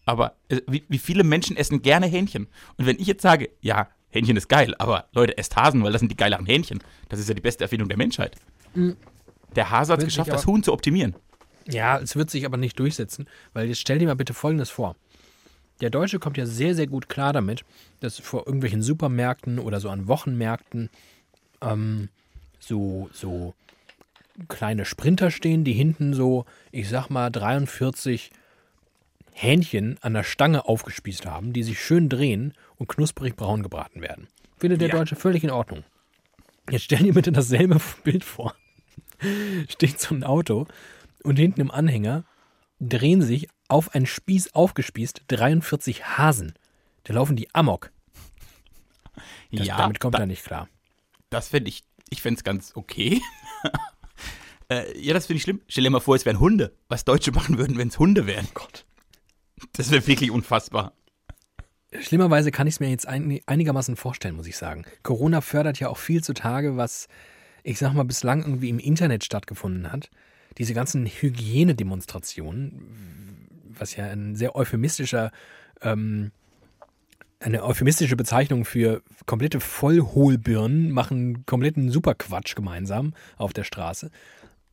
[0.05, 2.49] aber äh, wie, wie viele Menschen essen gerne Hähnchen?
[2.77, 6.01] Und wenn ich jetzt sage, ja, Hähnchen ist geil, aber Leute, esst Hasen, weil das
[6.01, 6.81] sind die geileren Hähnchen.
[7.09, 8.37] Das ist ja die beste Erfindung der Menschheit.
[9.57, 11.15] Der Hase hat es geschafft, das Huhn zu optimieren.
[11.69, 14.97] Ja, es wird sich aber nicht durchsetzen, weil jetzt stell dir mal bitte Folgendes vor.
[15.81, 17.65] Der Deutsche kommt ja sehr, sehr gut klar damit,
[18.01, 20.91] dass vor irgendwelchen Supermärkten oder so an Wochenmärkten
[21.63, 22.09] ähm,
[22.59, 23.55] so, so
[24.49, 28.31] kleine Sprinter stehen, die hinten so, ich sag mal, 43
[29.33, 34.29] Hähnchen an der Stange aufgespießt haben, die sich schön drehen und knusprig braun gebraten werden.
[34.59, 34.97] Findet der Ja.
[34.97, 35.85] Deutsche völlig in Ordnung.
[36.71, 38.55] Jetzt stell dir bitte dasselbe Bild vor.
[39.69, 40.67] Steht so ein Auto
[41.23, 42.25] und hinten im Anhänger
[42.81, 46.55] drehen sich auf einen Spieß aufgespießt 43 Hasen.
[47.05, 47.93] Da laufen die Amok.
[49.53, 50.69] Das, ja, damit kommt da, er nicht klar.
[51.31, 53.21] das fände ich, ich fände es ganz okay.
[54.71, 55.61] äh, ja, das finde ich schlimm.
[55.69, 56.73] Stell dir mal vor, es wären Hunde.
[56.89, 58.49] Was Deutsche machen würden, wenn es Hunde wären.
[58.55, 58.87] Gott.
[59.73, 60.95] Das wäre wirklich unfassbar.
[61.99, 64.85] Schlimmerweise kann ich es mir jetzt ein, einigermaßen vorstellen, muss ich sagen.
[65.03, 67.09] Corona fördert ja auch viel zutage, was,
[67.65, 70.09] ich sag mal, bislang irgendwie im Internet stattgefunden hat.
[70.59, 75.31] Diese ganzen Hygienedemonstrationen, was ja ein sehr euphemistischer,
[75.83, 76.33] ähm,
[77.41, 84.11] eine euphemistische Bezeichnung für komplette Vollhohlbirnen machen kompletten Superquatsch gemeinsam auf der Straße.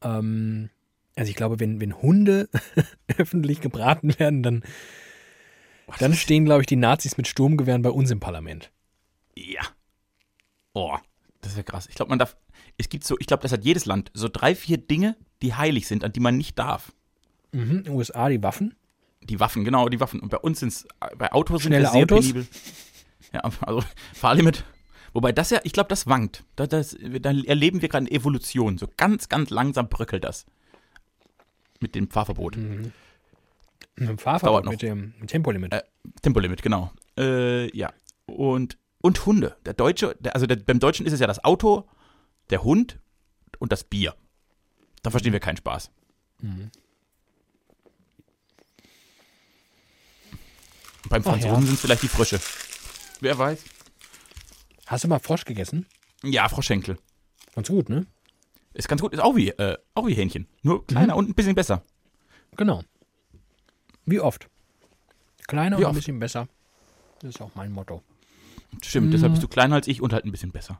[0.02, 0.70] Ähm,
[1.16, 2.50] also ich glaube, wenn, wenn Hunde
[3.18, 4.64] öffentlich gebraten werden, dann
[6.00, 8.72] dann stehen, glaube ich, die Nazis mit Sturmgewehren bei uns im Parlament.
[9.36, 9.62] Ja.
[10.74, 10.98] Oh,
[11.42, 11.88] das wäre krass.
[11.88, 12.36] Ich glaube, man darf.
[12.78, 15.88] Es gibt so, ich glaube, das hat jedes Land so drei, vier Dinge, die heilig
[15.88, 16.92] sind, an die man nicht darf.
[17.52, 17.86] Mhm.
[17.90, 18.76] USA die Waffen.
[19.28, 20.20] Die Waffen, genau, die Waffen.
[20.20, 20.88] Und bei uns sind es,
[21.18, 22.20] bei Autos sind wir sehr Autos?
[22.22, 22.48] penibel.
[23.34, 24.63] Ja, also Fahrlimit.
[25.13, 26.44] Wobei das ja, ich glaube, das wankt.
[26.56, 28.78] Da, das, da erleben wir gerade eine Evolution.
[28.78, 30.46] So ganz, ganz langsam bröckelt das.
[31.80, 32.56] Mit dem Fahrverbot.
[32.58, 32.92] Mit
[33.98, 34.72] dem Fahrverbot, noch.
[34.72, 35.74] mit dem Tempolimit.
[35.74, 35.82] Äh,
[36.22, 36.92] Tempolimit, genau.
[37.18, 37.92] Äh, ja.
[38.26, 39.58] Und, und Hunde.
[39.66, 41.88] Der Deutsche, der, also der, beim Deutschen ist es ja das Auto,
[42.50, 43.00] der Hund
[43.60, 44.16] und das Bier.
[45.04, 45.92] Da verstehen wir keinen Spaß.
[46.42, 46.72] Mhm.
[51.10, 51.62] Beim Franzosen ja.
[51.62, 52.39] sind es vielleicht die Frösche.
[53.22, 53.63] Wer weiß.
[54.88, 55.86] Hast du mal Frosch gegessen?
[56.24, 56.98] Ja, Froschenkel.
[57.56, 58.06] Ganz gut, ne?
[58.74, 60.48] Ist ganz gut, ist auch wie, äh, auch wie Hähnchen.
[60.62, 61.20] Nur kleiner Mhm.
[61.20, 61.84] und ein bisschen besser.
[62.56, 62.84] Genau.
[64.06, 64.50] Wie oft?
[65.48, 66.00] Kleiner Wie und ein oft?
[66.00, 66.48] bisschen besser.
[67.20, 68.04] Das ist auch mein Motto.
[68.84, 70.80] Stimmt, deshalb bist du kleiner als ich und halt ein bisschen besser.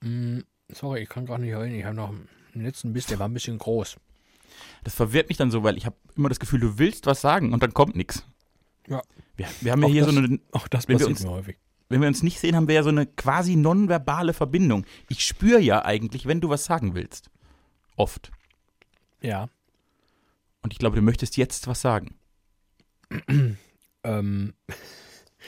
[0.00, 1.72] Mm, sorry, ich kann gar nicht hören.
[1.74, 2.28] Ich habe noch einen
[2.64, 3.96] letzten Biss, der war ein bisschen groß.
[4.84, 7.52] Das verwirrt mich dann so, weil ich habe immer das Gefühl, du willst was sagen
[7.52, 8.24] und dann kommt nichts.
[8.88, 9.02] Ja.
[9.36, 11.56] Wir, wir haben ja Auch hier das- so eine, Auch das passiert uns- mir häufig.
[11.88, 14.84] wenn wir uns nicht sehen, haben wir ja so eine quasi nonverbale Verbindung.
[15.08, 17.30] Ich spüre ja eigentlich, wenn du was sagen willst.
[17.96, 18.30] Oft.
[19.20, 19.48] Ja.
[20.62, 22.16] Und ich glaube, du möchtest jetzt was sagen.
[24.04, 24.54] Ähm,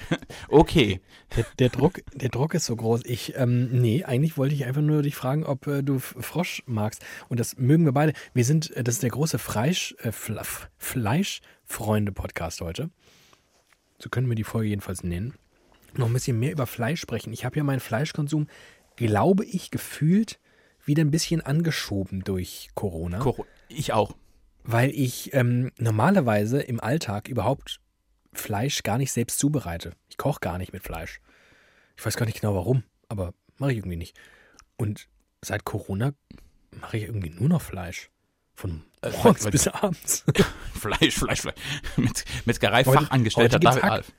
[0.48, 1.00] Okay.
[1.36, 3.02] der, der, Druck, der Druck ist so groß.
[3.04, 7.04] Ich, ähm, nee, eigentlich wollte ich einfach nur dich fragen, ob äh, du Frosch magst.
[7.28, 8.12] Und das mögen wir beide.
[8.34, 10.12] Wir sind, äh, das ist der große Fleisch, äh,
[10.78, 12.90] Fleischfreunde-Podcast heute.
[13.98, 15.34] So können wir die Folge jedenfalls nennen.
[15.96, 17.32] Noch ein bisschen mehr über Fleisch sprechen.
[17.32, 18.46] Ich habe ja meinen Fleischkonsum,
[18.96, 20.38] glaube ich, gefühlt
[20.84, 23.18] wieder ein bisschen angeschoben durch Corona.
[23.68, 24.14] Ich auch.
[24.64, 27.80] weil ich ähm, normalerweise im Alltag überhaupt
[28.32, 29.92] Fleisch gar nicht selbst zubereite.
[30.08, 31.20] Ich koche gar nicht mit Fleisch.
[31.96, 34.16] Ich weiß gar nicht genau warum, aber mache ich irgendwie nicht.
[34.76, 35.08] Und
[35.42, 36.12] seit Corona
[36.80, 38.10] mache ich irgendwie nur noch Fleisch.
[38.54, 40.24] Von Äh, morgens weil- bis abends.
[40.74, 41.54] Fleisch, Fleisch, Fleisch.
[41.96, 43.90] Metz- Metzgerei, Heute- Fachangestellter heute gibt's David Hack.
[43.92, 44.12] Alf.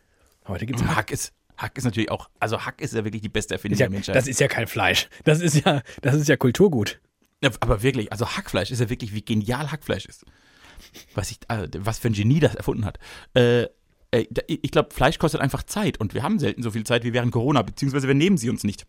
[0.47, 0.95] Heute gibt's Hack.
[0.95, 1.11] Hack.
[1.11, 3.91] ist, Hack ist natürlich auch, also Hack ist ja wirklich die beste Erfindung ja, der
[3.91, 4.15] Menschheit.
[4.15, 5.07] das ist ja kein Fleisch.
[5.23, 6.99] Das ist ja, das ist ja Kulturgut.
[7.43, 10.25] Ja, aber wirklich, also Hackfleisch ist ja wirklich, wie genial Hackfleisch ist.
[11.13, 12.97] Was, ich, also, was für ein Genie das erfunden hat.
[13.35, 13.67] Äh,
[14.11, 17.13] äh, ich glaube, Fleisch kostet einfach Zeit und wir haben selten so viel Zeit wie
[17.13, 18.85] während Corona, beziehungsweise wir nehmen sie uns nicht.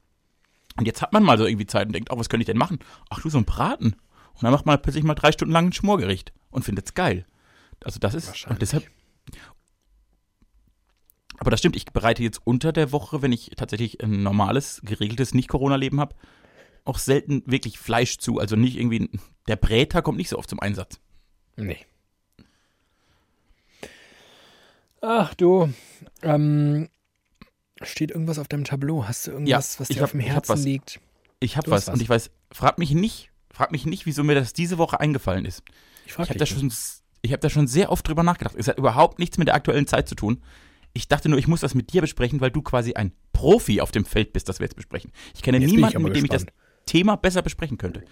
[0.76, 2.58] Und jetzt hat man mal so irgendwie Zeit und denkt, oh, was könnte ich denn
[2.58, 2.78] machen?
[3.10, 3.96] Ach du, so ein Braten.
[4.34, 7.26] Und dann macht man plötzlich mal drei Stunden lang ein Schmorgericht und findet es geil.
[7.84, 8.88] Also das ist, und deshalb,
[11.38, 15.34] aber das stimmt, ich bereite jetzt unter der Woche, wenn ich tatsächlich ein normales, geregeltes
[15.34, 16.14] Nicht-Corona-Leben habe,
[16.84, 18.38] auch selten wirklich Fleisch zu.
[18.38, 19.10] Also nicht irgendwie,
[19.48, 21.00] der Bräter kommt nicht so oft zum Einsatz.
[21.56, 21.78] Nee.
[25.02, 25.72] Ach du,
[26.22, 26.88] ähm,
[27.82, 29.04] steht irgendwas auf deinem Tableau?
[29.06, 30.64] Hast du irgendwas, was ich dir hab- auf dem ich hab Herzen was.
[30.64, 31.00] liegt?
[31.40, 31.94] Ich habe was, was.
[31.94, 35.44] und ich weiß, frag mich nicht, frag mich nicht, wieso mir das diese Woche eingefallen
[35.44, 35.62] ist.
[36.06, 36.72] Ich Ich habe da schon,
[37.22, 38.54] ich habe da schon sehr oft drüber nachgedacht.
[38.56, 40.40] Es hat überhaupt nichts mit der aktuellen Zeit zu tun.
[40.92, 43.90] Ich dachte nur, ich muss das mit dir besprechen, weil du quasi ein Profi auf
[43.90, 45.10] dem Feld bist, das wir jetzt besprechen.
[45.34, 46.62] Ich kenne Jetzt ich niemanden, mit dem ich das gespannt.
[46.86, 48.04] Thema besser besprechen könnte.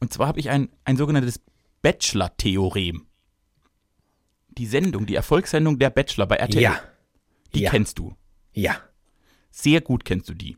[0.00, 1.40] Und zwar habe ich ein, ein sogenanntes
[1.82, 3.06] Bachelor-Theorem.
[4.58, 6.80] Die Sendung, die Erfolgssendung der Bachelor bei RTL, Ja,
[7.54, 7.70] die ja.
[7.70, 8.14] kennst du.
[8.52, 8.76] ja.
[9.50, 10.56] Sehr gut kennst du die.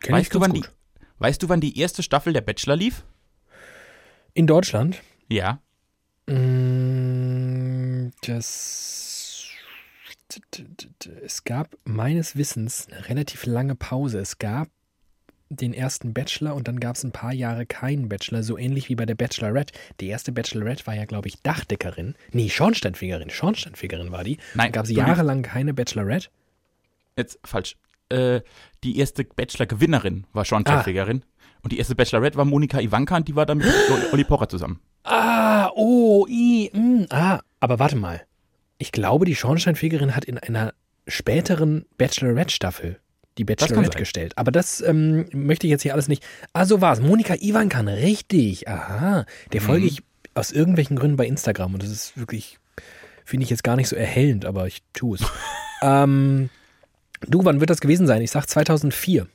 [0.00, 0.72] Kenn weißt, du, wann die gut.
[1.18, 3.04] weißt du, wann die erste Staffel der Bachelor lief?
[4.32, 5.02] In Deutschland?
[5.28, 5.60] Ja.
[6.26, 9.48] Mm, Das.
[11.22, 14.20] Es gab meines Wissens eine relativ lange Pause.
[14.20, 14.68] Es gab
[15.50, 18.94] den ersten Bachelor und dann gab es ein paar Jahre keinen Bachelor, so ähnlich wie
[18.94, 19.74] bei der Bachelorette.
[19.98, 22.14] Die erste Bachelorette war ja, glaube ich, Dachdeckerin.
[22.32, 23.30] Nee, Schornsteinfegerin.
[23.30, 24.38] Schornsteinfegerin war die.
[24.54, 26.28] Nein, Dann gab es jahrelang keine Bachelorette.
[27.16, 27.76] Jetzt falsch.
[28.08, 28.40] Äh,
[28.84, 30.84] die erste Bachelor-Gewinnerin war Sean Ah.
[31.62, 33.66] Und die erste Bachelorette war Monika Ivanka und die war dann mit
[34.12, 34.80] Olli Pocher zusammen.
[35.04, 37.40] Ah, oh, i, mm, ah.
[37.58, 38.22] Aber warte mal.
[38.78, 40.72] Ich glaube, die Schornsteinfegerin hat in einer
[41.06, 43.00] späteren Bachelorette-Staffel
[43.40, 44.36] die Bachelorette gestellt.
[44.36, 46.22] Aber das ähm, möchte ich jetzt hier alles nicht.
[46.52, 47.00] Ah, so war's.
[47.00, 48.68] Monika Ivankan, richtig.
[48.68, 49.24] Aha.
[49.52, 49.86] Der folge Mhm.
[49.88, 50.02] ich
[50.34, 52.58] aus irgendwelchen Gründen bei Instagram und das ist wirklich,
[53.24, 55.24] finde ich jetzt gar nicht so erhellend, aber ich tue es.
[55.82, 56.50] ähm,
[57.26, 58.22] du, wann wird das gewesen sein?
[58.22, 59.26] Ich sag 2004.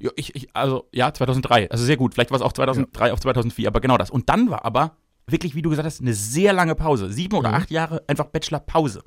[0.00, 1.70] Ja, ich, ich, also, ja, 2003.
[1.70, 2.12] Also sehr gut.
[2.14, 4.10] Vielleicht war es auch 2003 auf 2004, aber genau das.
[4.10, 4.96] Und dann war aber
[5.26, 7.10] wirklich, wie du gesagt hast, eine sehr lange Pause.
[7.10, 7.54] Sieben oder Mhm.
[7.54, 9.02] acht Jahre einfach Bachelor-Pause.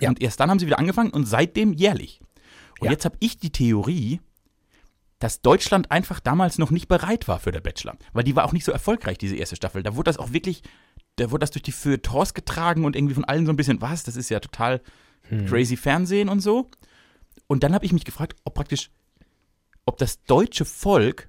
[0.00, 0.10] Ja.
[0.10, 2.20] Und erst dann haben sie wieder angefangen und seitdem jährlich.
[2.80, 2.92] Und Ja.
[2.92, 4.20] jetzt habe ich die Theorie,
[5.18, 7.96] dass Deutschland einfach damals noch nicht bereit war für der Bachelor.
[8.12, 9.82] Weil die war auch nicht so erfolgreich, diese erste Staffel.
[9.82, 10.62] Da wurde das auch wirklich,
[11.16, 14.04] da wurde das durch die Feuilletons getragen und irgendwie von allen so ein bisschen, was,
[14.04, 14.80] das ist ja total
[15.48, 16.70] crazy Fernsehen und so.
[17.48, 18.90] Und dann habe ich mich gefragt, ob praktisch,
[19.84, 21.28] ob das deutsche Volk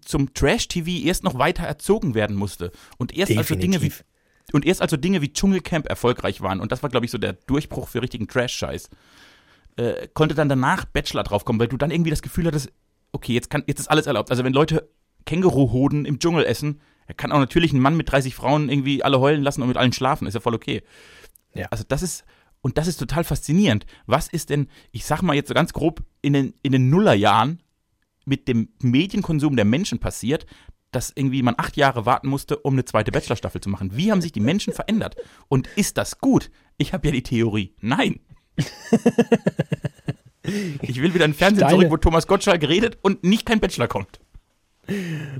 [0.00, 2.72] zum Trash-TV erst noch weiter erzogen werden musste.
[2.98, 4.04] Und erst also Dinge wie Definitiv.
[4.52, 7.32] und erst also Dinge wie Dschungelcamp erfolgreich waren, und das war, glaube ich, so der
[7.34, 8.90] Durchbruch für richtigen Trash-Scheiß,
[9.76, 12.72] äh, konnte dann danach Bachelor draufkommen, weil du dann irgendwie das Gefühl hattest,
[13.12, 14.30] okay, jetzt, kann, jetzt ist alles erlaubt.
[14.30, 14.90] Also wenn Leute
[15.24, 19.20] Känguruhoden im Dschungel essen, er kann auch natürlich einen Mann mit 30 Frauen irgendwie alle
[19.20, 20.82] heulen lassen und mit allen schlafen, ist ja voll okay.
[21.54, 21.66] Ja.
[21.70, 22.24] Also das ist,
[22.60, 23.86] und das ist total faszinierend.
[24.06, 27.60] Was ist denn, ich sag mal jetzt so ganz grob, in den, in den Nullerjahren
[28.24, 30.46] mit dem Medienkonsum der Menschen passiert,
[30.90, 33.96] dass irgendwie man acht Jahre warten musste, um eine zweite Bachelorstaffel zu machen.
[33.96, 35.16] Wie haben sich die Menschen verändert?
[35.48, 36.50] Und ist das gut?
[36.78, 37.74] Ich habe ja die Theorie.
[37.80, 38.20] Nein.
[40.82, 41.78] ich will wieder in den Fernsehen Steine.
[41.78, 44.20] zurück, wo Thomas Gottschalk redet und nicht kein Bachelor kommt.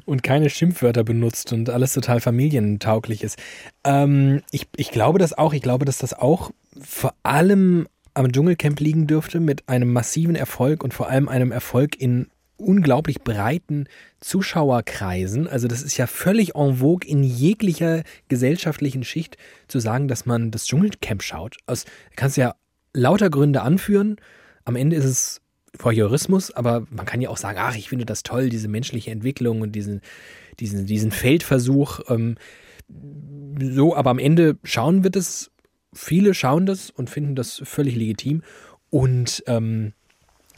[0.06, 3.38] und keine Schimpfwörter benutzt und alles total familientauglich ist.
[3.84, 5.52] Ähm, ich, ich glaube das auch.
[5.52, 6.50] Ich glaube, dass das auch
[6.80, 12.00] vor allem am Dschungelcamp liegen dürfte mit einem massiven Erfolg und vor allem einem Erfolg
[12.00, 13.88] in unglaublich breiten
[14.20, 15.48] Zuschauerkreisen.
[15.48, 20.52] Also das ist ja völlig en vogue in jeglicher gesellschaftlichen Schicht zu sagen, dass man
[20.52, 21.56] das Dschungelcamp schaut.
[21.66, 22.54] Aus kannst ja
[22.94, 24.16] lauter Gründe anführen.
[24.64, 25.40] Am Ende ist es
[25.78, 29.60] Voyeurismus, aber man kann ja auch sagen, ach, ich finde das toll, diese menschliche Entwicklung
[29.60, 30.00] und diesen,
[30.60, 32.00] diesen, diesen Feldversuch.
[32.08, 32.36] Ähm,
[33.60, 35.50] so, aber am Ende schauen wir das,
[35.92, 38.42] viele schauen das und finden das völlig legitim.
[38.90, 39.92] Und ähm,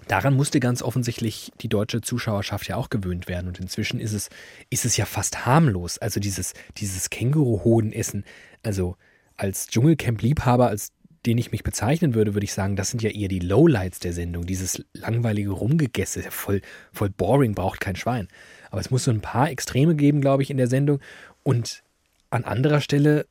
[0.08, 3.48] daran musste ganz offensichtlich die deutsche Zuschauerschaft ja auch gewöhnt werden.
[3.48, 4.28] Und inzwischen ist es,
[4.68, 5.96] ist es ja fast harmlos.
[5.98, 8.24] Also dieses, dieses Känguru-Hodenessen,
[8.62, 8.96] also
[9.36, 10.92] als Dschungelcamp-Liebhaber, als
[11.26, 14.12] den ich mich bezeichnen würde, würde ich sagen, das sind ja eher die Lowlights der
[14.12, 14.46] Sendung.
[14.46, 16.62] Dieses langweilige Rumgegesse, voll,
[16.92, 18.28] voll boring, braucht kein Schwein.
[18.70, 21.00] Aber es muss so ein paar Extreme geben, glaube ich, in der Sendung.
[21.42, 21.82] Und
[22.30, 23.26] an anderer Stelle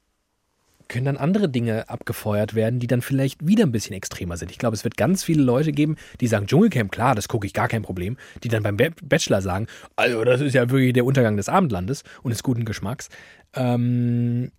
[0.87, 4.51] können dann andere Dinge abgefeuert werden, die dann vielleicht wieder ein bisschen extremer sind.
[4.51, 7.53] Ich glaube, es wird ganz viele Leute geben, die sagen, Dschungelcamp, klar, das gucke ich
[7.53, 11.05] gar kein Problem, die dann beim Ba- Bachelor sagen, also das ist ja wirklich der
[11.05, 13.09] Untergang des Abendlandes und des guten Geschmacks.
[13.55, 14.51] Ähm,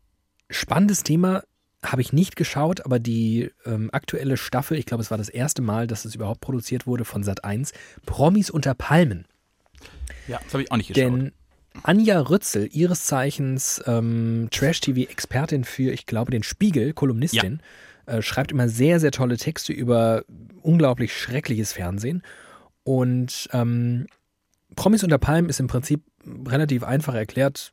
[0.50, 1.44] spannendes Thema,
[1.92, 5.62] habe ich nicht geschaut, aber die ähm, aktuelle Staffel, ich glaube, es war das erste
[5.62, 7.72] Mal, dass es überhaupt produziert wurde von Sat 1,
[8.04, 9.26] Promis unter Palmen.
[10.28, 11.12] Ja, das habe ich auch nicht geschaut.
[11.12, 11.32] Denn
[11.82, 17.60] Anja Rützel, ihres Zeichens ähm, Trash-TV-Expertin für, ich glaube, den Spiegel, Kolumnistin,
[18.06, 20.24] äh, schreibt immer sehr, sehr tolle Texte über
[20.62, 22.22] unglaublich schreckliches Fernsehen.
[22.84, 24.06] Und ähm,
[24.74, 26.02] Promis unter Palmen ist im Prinzip
[26.46, 27.72] relativ einfach erklärt.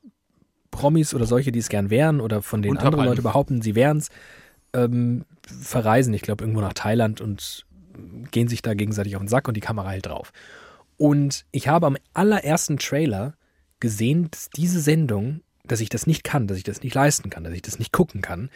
[0.74, 3.06] Promis oder solche, die es gern wären oder von denen andere.
[3.06, 4.10] Leute behaupten, sie wären es,
[4.74, 7.66] ähm, verreisen, ich glaube, irgendwo nach Thailand und
[8.32, 10.34] gehen sich da gegenseitig auf den Sack und die Kamera hält drauf.
[10.98, 13.36] Und ich habe am allerersten Trailer
[13.80, 17.44] gesehen, dass diese Sendung, dass ich das nicht kann, dass ich das nicht leisten kann,
[17.44, 18.50] dass ich das nicht gucken kann,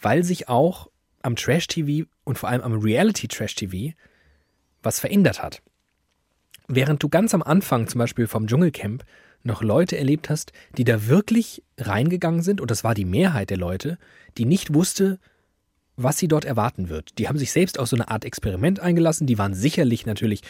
[0.00, 0.88] weil sich auch
[1.22, 3.94] am Trash-TV und vor allem am Reality-Trash-TV
[4.82, 5.62] was verändert hat.
[6.68, 9.04] Während du ganz am Anfang zum Beispiel vom Dschungelcamp
[9.44, 13.58] noch Leute erlebt hast, die da wirklich reingegangen sind, und das war die Mehrheit der
[13.58, 13.98] Leute,
[14.36, 15.18] die nicht wusste,
[15.96, 17.18] was sie dort erwarten wird.
[17.18, 20.42] Die haben sich selbst auf so eine Art Experiment eingelassen, die waren sicherlich natürlich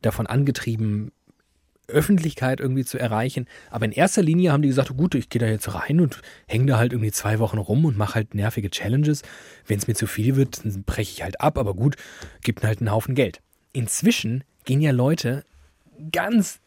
[0.00, 1.12] davon angetrieben,
[1.88, 3.46] Öffentlichkeit irgendwie zu erreichen.
[3.70, 6.66] Aber in erster Linie haben die gesagt, gut, ich gehe da jetzt rein und hänge
[6.66, 9.22] da halt irgendwie zwei Wochen rum und mache halt nervige Challenges.
[9.66, 11.96] Wenn es mir zu viel wird, dann breche ich halt ab, aber gut,
[12.42, 13.40] gibt halt einen Haufen Geld.
[13.72, 15.44] Inzwischen gehen ja Leute
[16.12, 16.60] ganz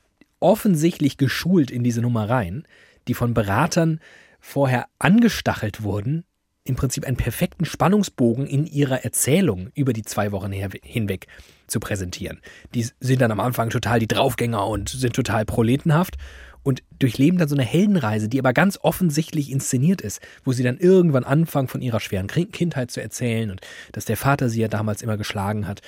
[0.46, 2.68] offensichtlich geschult in diese Nummer rein,
[3.08, 4.00] die von Beratern
[4.40, 6.24] vorher angestachelt wurden,
[6.64, 11.26] im Prinzip einen perfekten Spannungsbogen in ihrer Erzählung über die zwei Wochen hinweg
[11.66, 12.42] zu präsentieren.
[12.76, 16.16] Die sind dann am Anfang total die Draufgänger und sind total proletenhaft
[16.62, 20.78] und durchleben dann so eine Heldenreise, die aber ganz offensichtlich inszeniert ist, wo sie dann
[20.78, 23.62] irgendwann anfangen, von ihrer schweren Kin- Kindheit zu erzählen und
[23.94, 25.82] dass der Vater sie ja damals immer geschlagen hat,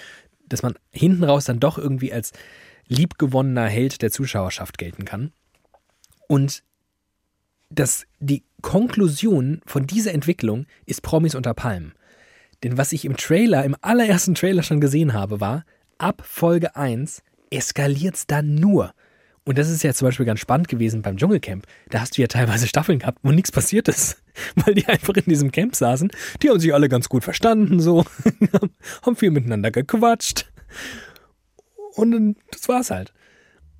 [0.50, 2.32] dass man hinten raus dann doch irgendwie als
[2.88, 5.32] liebgewonnener Held der Zuschauerschaft gelten kann.
[6.28, 6.64] Und
[7.70, 11.94] das, die Konklusion von dieser Entwicklung ist Promis unter Palmen.
[12.64, 15.66] Denn was ich im Trailer, im allerersten Trailer schon gesehen habe, war,
[15.98, 18.94] ab Folge 1 eskaliert's dann nur.
[19.46, 21.66] Und das ist ja zum Beispiel ganz spannend gewesen beim Dschungelcamp.
[21.90, 24.22] Da hast du ja teilweise Staffeln gehabt, wo nichts passiert ist.
[24.56, 26.12] Weil die einfach in diesem Camp saßen.
[26.42, 28.04] Die haben sich alle ganz gut verstanden, so.
[29.04, 30.52] haben viel miteinander gequatscht.
[31.98, 33.14] Und das war's halt.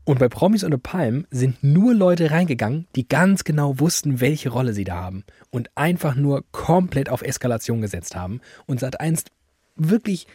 [0.04, 4.74] Und bei Promis unter Palmen sind nur Leute reingegangen, die ganz genau wussten, welche Rolle
[4.74, 5.24] sie da haben.
[5.50, 8.42] Und einfach nur komplett auf Eskalation gesetzt haben.
[8.66, 9.32] Und seit einst
[9.76, 10.28] wirklich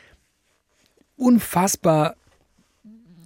[1.16, 2.16] unfassbar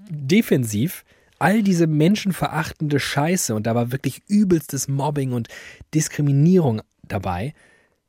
[0.09, 1.05] defensiv
[1.39, 5.49] all diese menschenverachtende Scheiße, und da war wirklich übelstes Mobbing und
[5.95, 7.53] Diskriminierung dabei,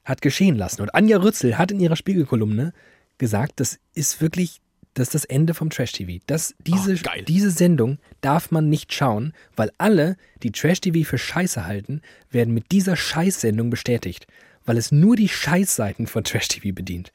[0.05, 0.81] hat geschehen lassen.
[0.81, 2.71] Und Anja Rützel hat in ihrer Spiegelkolumne
[3.17, 4.61] gesagt, das ist wirklich
[4.97, 6.23] das ist das Ende vom Trash-TV.
[6.25, 7.23] Das, diese, geil.
[7.27, 12.71] diese Sendung darf man nicht schauen, weil alle, die Trash-TV für Scheiße halten, werden mit
[12.71, 14.25] dieser Scheißsendung bestätigt,
[14.65, 17.11] weil es nur die Scheißseiten von Trash-TV bedient.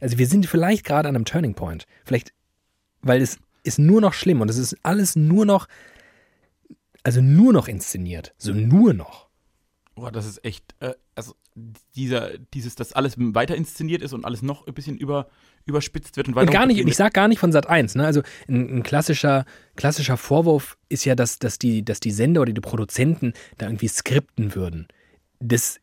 [0.00, 1.86] Also wir sind vielleicht gerade an einem Turning Point.
[2.04, 2.34] Vielleicht,
[3.00, 5.66] weil es ist nur noch schlimm und es ist alles nur noch,
[7.04, 8.34] also nur noch inszeniert.
[8.36, 9.28] So nur noch.
[9.94, 11.34] Boah, das ist echt, äh, also
[11.94, 15.28] dieser, dieses, dass alles weiter inszeniert ist und alles noch ein bisschen über,
[15.66, 16.48] überspitzt wird und weiter.
[16.48, 18.04] Und gar nicht, ich sag gar nicht von Sat 1, ne?
[18.04, 19.44] Also ein, ein, klassischer,
[19.76, 23.88] klassischer Vorwurf ist ja, dass, dass, die, dass die Sender oder die Produzenten da irgendwie
[23.88, 24.88] skripten würden.
[25.38, 25.80] Das,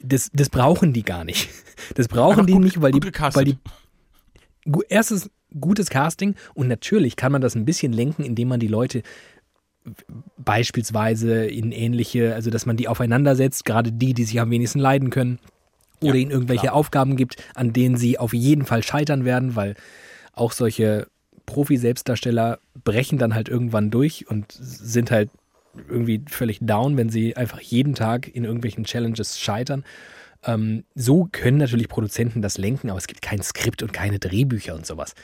[0.00, 1.48] das, das brauchen die gar nicht.
[1.96, 3.58] Das brauchen Einfach die gut, nicht, weil die, weil die.
[4.88, 5.28] Erstes
[5.60, 9.02] gutes Casting und natürlich kann man das ein bisschen lenken, indem man die Leute
[10.38, 14.78] beispielsweise in ähnliche, also dass man die aufeinander setzt, gerade die, die sich am wenigsten
[14.78, 15.38] leiden können,
[16.00, 16.74] oder ja, ihnen irgendwelche klar.
[16.74, 19.74] Aufgaben gibt, an denen sie auf jeden Fall scheitern werden, weil
[20.32, 21.06] auch solche
[21.46, 25.30] Profi-Selbstdarsteller brechen dann halt irgendwann durch und sind halt
[25.88, 29.84] irgendwie völlig down, wenn sie einfach jeden Tag in irgendwelchen Challenges scheitern.
[30.44, 34.74] Ähm, so können natürlich Produzenten das lenken, aber es gibt kein Skript und keine Drehbücher
[34.74, 35.14] und sowas.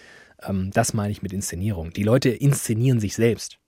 [0.43, 1.93] Ähm, das meine ich mit Inszenierung.
[1.93, 3.60] Die Leute inszenieren sich selbst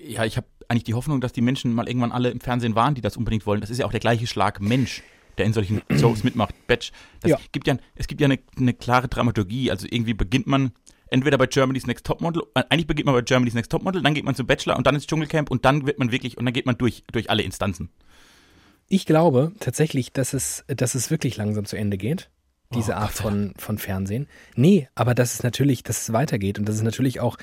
[0.00, 2.94] ja, ich habe eigentlich die Hoffnung, dass die Menschen mal irgendwann alle im Fernsehen waren,
[2.94, 3.60] die das unbedingt wollen.
[3.60, 5.02] Das ist ja auch der gleiche Schlag Mensch,
[5.38, 6.54] der in solchen Shows mitmacht.
[6.66, 6.92] Batch.
[7.20, 7.38] Das ja.
[7.52, 9.70] gibt ja, es gibt ja eine, eine klare Dramaturgie.
[9.70, 10.72] Also irgendwie beginnt man
[11.10, 14.24] entweder bei Germany's Next Topmodel, äh, eigentlich beginnt man bei Germany's Next Topmodel, dann geht
[14.24, 16.66] man zum Bachelor und dann ins Dschungelcamp und dann wird man wirklich, und dann geht
[16.66, 17.90] man durch, durch alle Instanzen.
[18.88, 22.30] Ich glaube tatsächlich, dass es, dass es wirklich langsam zu Ende geht,
[22.74, 24.28] diese oh, Art von, von Fernsehen.
[24.54, 27.36] Nee, aber dass es natürlich, dass es weitergeht und dass es natürlich auch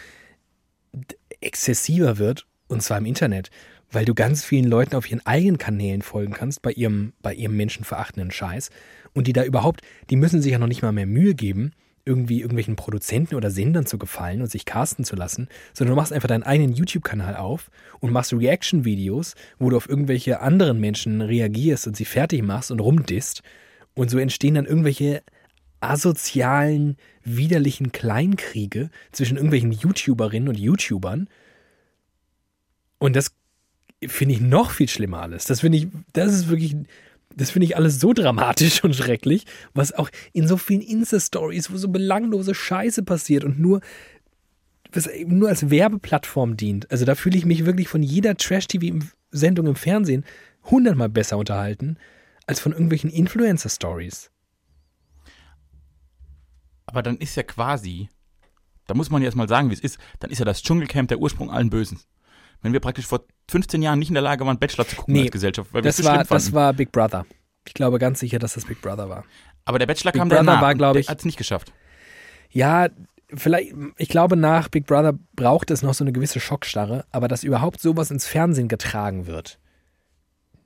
[1.41, 3.49] exzessiver wird, und zwar im Internet,
[3.91, 7.55] weil du ganz vielen Leuten auf ihren eigenen Kanälen folgen kannst, bei ihrem, bei ihrem
[7.55, 8.69] menschenverachtenden Scheiß.
[9.13, 11.71] Und die da überhaupt, die müssen sich ja noch nicht mal mehr Mühe geben,
[12.05, 16.13] irgendwie irgendwelchen Produzenten oder Sendern zu gefallen und sich casten zu lassen, sondern du machst
[16.13, 21.87] einfach deinen eigenen YouTube-Kanal auf und machst Reaction-Videos, wo du auf irgendwelche anderen Menschen reagierst
[21.87, 23.41] und sie fertig machst und rumdisst.
[23.95, 25.23] Und so entstehen dann irgendwelche
[25.89, 31.27] asozialen, widerlichen Kleinkriege zwischen irgendwelchen YouTuberinnen und YouTubern.
[32.99, 33.31] Und das
[34.05, 35.45] finde ich noch viel schlimmer alles.
[35.45, 36.75] Das finde ich, das ist wirklich,
[37.35, 41.77] das finde ich alles so dramatisch und schrecklich, was auch in so vielen Insta-Stories, wo
[41.77, 43.81] so belanglose Scheiße passiert und nur,
[44.91, 46.89] was eben nur als Werbeplattform dient.
[46.91, 50.23] Also da fühle ich mich wirklich von jeder Trash-TV-Sendung im Fernsehen
[50.63, 51.97] hundertmal besser unterhalten
[52.47, 54.31] als von irgendwelchen Influencer-Stories.
[56.95, 58.07] Aber dann ist ja quasi,
[58.87, 61.19] da muss man ja erstmal sagen, wie es ist, dann ist ja das Dschungelcamp der
[61.19, 61.99] Ursprung allen Bösen.
[62.61, 65.23] Wenn wir praktisch vor 15 Jahren nicht in der Lage waren, Bachelor zu gucken nee,
[65.23, 67.25] als Gesellschaft, weil das, war, das war Big Brother.
[67.67, 69.25] Ich glaube ganz sicher, dass das Big Brother war.
[69.65, 71.73] Aber der Bachelor Big kam Brother danach war, glaube ich, hat es nicht geschafft.
[72.49, 72.87] Ja,
[73.33, 77.43] vielleicht, ich glaube, nach Big Brother braucht es noch so eine gewisse Schockstarre, aber dass
[77.43, 79.59] überhaupt sowas ins Fernsehen getragen wird,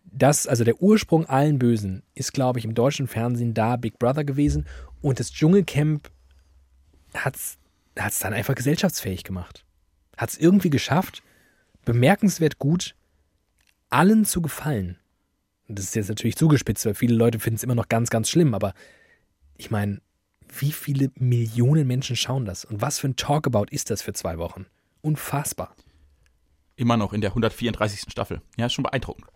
[0.04, 4.24] das, also der Ursprung allen Bösen, ist, glaube ich, im deutschen Fernsehen da Big Brother
[4.24, 4.68] gewesen
[5.02, 6.12] und das Dschungelcamp
[7.14, 7.57] hat es
[8.20, 9.66] dann einfach gesellschaftsfähig gemacht.
[10.18, 11.24] Hat es irgendwie geschafft,
[11.86, 12.95] bemerkenswert gut
[13.89, 14.97] allen zu gefallen.
[15.68, 18.53] Das ist jetzt natürlich zugespitzt, weil viele Leute finden es immer noch ganz, ganz schlimm,
[18.53, 18.74] aber
[19.57, 20.01] ich meine,
[20.57, 22.66] wie viele Millionen Menschen schauen das?
[22.66, 24.66] Und was für ein Talkabout ist das für zwei Wochen?
[25.01, 25.76] Unfassbar.
[26.76, 28.12] Immer noch in der 134.
[28.12, 28.41] Staffel.
[28.57, 29.28] Ja, ist schon beeindruckend.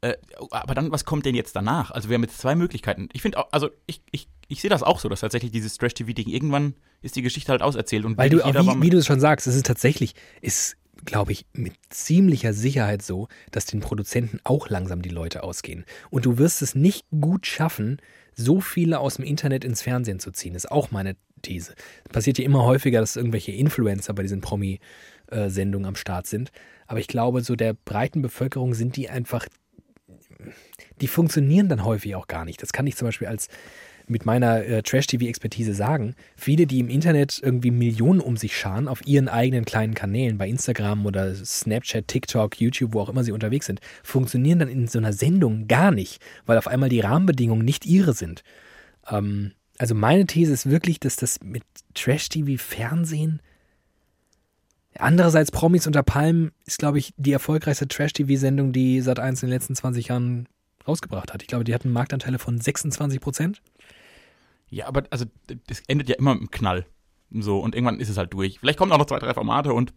[0.00, 0.14] Äh,
[0.50, 1.90] aber dann, was kommt denn jetzt danach?
[1.90, 3.08] Also wir haben jetzt zwei Möglichkeiten.
[3.12, 6.74] Ich finde, also ich, ich, ich sehe das auch so, dass tatsächlich dieses Trash-TV-Ding irgendwann
[7.02, 8.04] ist die Geschichte halt auserzählt.
[8.04, 11.32] Und Weil du auch, wie, wie du es schon sagst, es ist tatsächlich, ist, glaube
[11.32, 15.84] ich, mit ziemlicher Sicherheit so, dass den Produzenten auch langsam die Leute ausgehen.
[16.10, 17.98] Und du wirst es nicht gut schaffen,
[18.34, 20.54] so viele aus dem Internet ins Fernsehen zu ziehen.
[20.54, 21.74] Ist auch meine These.
[22.04, 26.50] Es passiert ja immer häufiger, dass irgendwelche Influencer bei diesen Promi-Sendungen am Start sind.
[26.86, 29.46] Aber ich glaube, so der breiten Bevölkerung sind die einfach
[31.00, 32.62] die funktionieren dann häufig auch gar nicht.
[32.62, 33.48] Das kann ich zum Beispiel als
[34.08, 36.14] mit meiner äh, Trash-TV-Expertise sagen.
[36.36, 40.48] Viele, die im Internet irgendwie Millionen um sich scharen auf ihren eigenen kleinen Kanälen, bei
[40.48, 44.98] Instagram oder Snapchat, TikTok, YouTube, wo auch immer sie unterwegs sind, funktionieren dann in so
[44.98, 48.42] einer Sendung gar nicht, weil auf einmal die Rahmenbedingungen nicht ihre sind.
[49.10, 51.64] Ähm, also meine These ist wirklich, dass das mit
[51.94, 53.40] Trash-TV-Fernsehen
[54.98, 59.54] Andererseits Promis unter Palmen ist, glaube ich, die erfolgreichste Trash-TV-Sendung, die seit eins in den
[59.54, 60.48] letzten 20 Jahren
[60.86, 61.42] rausgebracht hat.
[61.42, 63.62] Ich glaube, die hatten Marktanteile von 26 Prozent.
[64.68, 65.26] Ja, aber also
[65.66, 66.86] das endet ja immer im Knall.
[67.30, 68.58] So, und irgendwann ist es halt durch.
[68.60, 69.92] Vielleicht kommen auch noch zwei, drei Formate und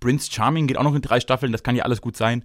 [0.00, 2.44] Prince Charming geht auch noch in drei Staffeln, das kann ja alles gut sein.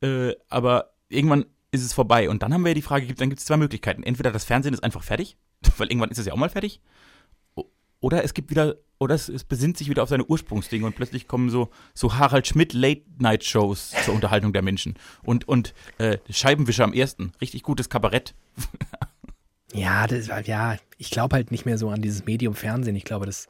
[0.00, 2.28] Äh, aber irgendwann ist es vorbei.
[2.28, 4.02] Und dann haben wir ja die Frage, dann gibt es zwei Möglichkeiten.
[4.02, 5.36] Entweder das Fernsehen ist einfach fertig,
[5.78, 6.80] weil irgendwann ist es ja auch mal fertig.
[8.06, 11.26] Oder es gibt wieder, oder es, es besinnt sich wieder auf seine Ursprungsdinge und plötzlich
[11.26, 14.94] kommen so, so Harald Schmidt Late-Night-Shows zur Unterhaltung der Menschen.
[15.24, 17.32] Und, und äh, Scheibenwischer am ersten.
[17.40, 18.36] Richtig gutes Kabarett.
[19.72, 22.94] ja, das, ja, ich glaube halt nicht mehr so an dieses Medium Fernsehen.
[22.94, 23.48] Ich glaube, das,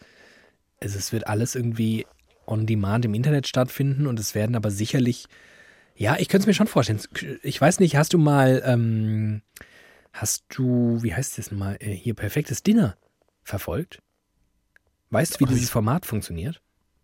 [0.81, 2.07] also es wird alles irgendwie
[2.47, 5.27] on demand im Internet stattfinden und es werden aber sicherlich
[5.97, 7.03] Ja, ich könnte es mir schon vorstellen.
[7.43, 9.43] Ich weiß nicht, hast du mal, ähm,
[10.15, 12.97] hast du, wie heißt das nochmal, äh, hier perfektes Dinner
[13.43, 14.01] verfolgt?
[15.17, 16.61] Weißt du, wie dieses Format funktioniert?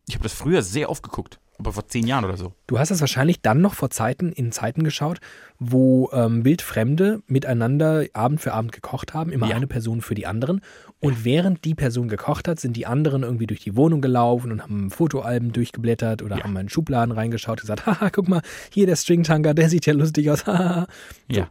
[0.09, 2.53] Ich habe das früher sehr oft geguckt, aber vor zehn Jahren oder so.
[2.67, 5.19] Du hast das wahrscheinlich dann noch vor Zeiten, in Zeiten geschaut,
[5.59, 9.57] wo ähm, Wildfremde miteinander Abend für Abend gekocht haben, immer Ja.
[9.57, 10.61] eine Person für die anderen.
[11.01, 14.63] Und während die Person gekocht hat, sind die anderen irgendwie durch die Wohnung gelaufen und
[14.63, 16.45] haben Fotoalben durchgeblättert oder Ja.
[16.45, 18.43] haben in Schubladen reingeschaut und gesagt, haha, guck mal,
[18.73, 20.87] hier der Stringtanker, der sieht ja lustig aus, haha.
[21.31, 21.49] Ja.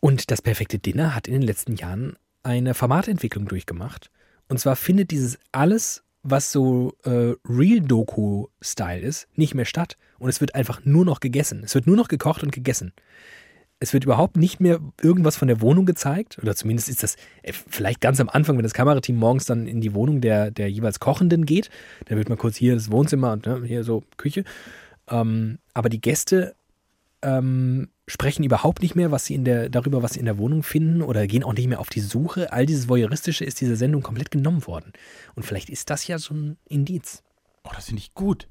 [0.00, 4.10] Und das perfekte Dinner hat in den letzten Jahren eine Formatentwicklung durchgemacht.
[4.48, 9.96] Und zwar findet dieses alles, was so äh, Real-Doku-Style ist, nicht mehr statt.
[10.18, 11.62] Und es wird einfach nur noch gegessen.
[11.64, 12.92] Es wird nur noch gekocht und gegessen.
[13.80, 16.38] Es wird überhaupt nicht mehr irgendwas von der Wohnung gezeigt.
[16.40, 19.80] Oder zumindest ist das äh, vielleicht ganz am Anfang, wenn das Kamerateam morgens dann in
[19.80, 21.70] die Wohnung der, der jeweils Kochenden geht.
[22.06, 24.44] Dann wird man kurz hier das Wohnzimmer und ne, hier so Küche.
[25.08, 26.54] Ähm, aber die Gäste
[27.24, 30.62] ähm, sprechen überhaupt nicht mehr, was sie in der, darüber, was sie in der Wohnung
[30.62, 32.52] finden oder gehen auch nicht mehr auf die Suche.
[32.52, 34.92] All dieses Voyeuristische ist dieser Sendung komplett genommen worden.
[35.34, 37.22] Und vielleicht ist das ja so ein Indiz.
[37.64, 38.48] Oh, das finde ich gut.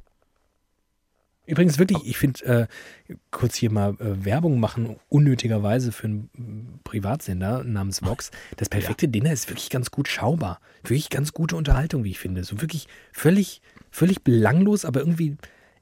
[1.45, 2.69] Übrigens wirklich, ich finde,
[3.09, 8.31] äh, kurz hier mal äh, Werbung machen, unnötigerweise für einen Privatsender namens Vox.
[8.55, 10.61] Das perfekte Dinner ist wirklich ganz gut schaubar.
[10.83, 12.45] Wirklich ganz gute Unterhaltung, wie ich finde.
[12.45, 13.61] So wirklich völlig,
[13.91, 15.35] völlig belanglos, aber irgendwie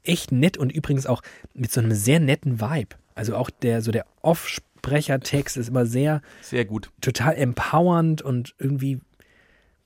[0.04, 1.22] echt nett und übrigens auch
[1.54, 2.96] mit so einem sehr netten Vibe.
[3.14, 6.90] Also auch der, so der Off-Sprechertext ist immer sehr Sehr gut.
[7.00, 9.00] total empowernd und irgendwie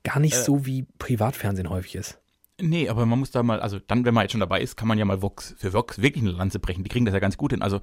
[0.05, 0.43] gar nicht Äh.
[0.43, 2.19] so wie Privatfernsehen häufig ist.
[2.61, 4.89] Nee, aber man muss da mal, also dann, wenn man jetzt schon dabei ist, kann
[4.89, 6.85] man ja mal Vox, für Vox wirklich eine Lanze brechen.
[6.85, 7.61] Die kriegen das ja ganz gut hin.
[7.61, 7.81] Also,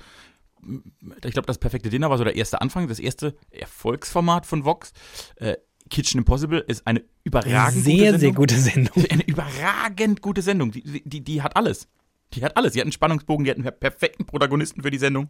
[1.24, 4.92] ich glaube, das perfekte Dinner war so der erste Anfang, das erste Erfolgsformat von Vox.
[5.36, 5.58] Äh,
[5.92, 8.20] Kitchen Impossible ist eine überragend sehr, gute Sendung.
[8.20, 9.06] sehr gute Sendung.
[9.12, 10.72] Eine überragend gute Sendung.
[10.72, 11.88] Die, die, die hat alles.
[12.34, 12.74] Die hat alles.
[12.74, 15.30] Die hat einen Spannungsbogen, die hat einen per- perfekten Protagonisten für die Sendung.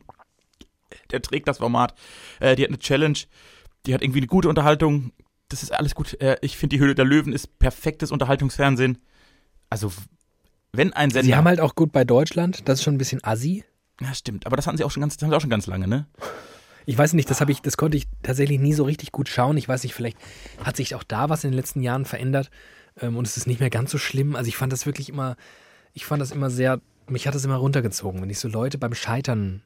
[1.12, 1.95] Der trägt das Format.
[2.39, 3.18] Äh, die hat eine Challenge.
[3.86, 5.12] Die hat irgendwie eine gute Unterhaltung.
[5.49, 6.20] Das ist alles gut.
[6.22, 8.99] Äh, ich finde, die Höhle der Löwen ist perfektes Unterhaltungsfernsehen.
[9.70, 9.91] Also,
[10.72, 11.26] wenn ein Sender.
[11.26, 13.64] Sie haben halt auch gut bei Deutschland, das ist schon ein bisschen assi.
[14.01, 14.45] ja, stimmt.
[14.45, 16.08] Aber das hatten sie auch schon ganz, das haben sie auch schon ganz lange, ne?
[16.86, 19.56] Ich weiß nicht, das habe ich, das konnte ich tatsächlich nie so richtig gut schauen.
[19.58, 20.18] Ich weiß nicht, vielleicht
[20.64, 22.49] hat sich auch da was in den letzten Jahren verändert
[22.99, 24.36] ähm, und es ist nicht mehr ganz so schlimm.
[24.36, 25.38] Also ich fand das wirklich immer,
[25.93, 28.93] ich fand das immer sehr, mich hat das immer runtergezogen, wenn ich so Leute beim
[28.93, 29.64] Scheitern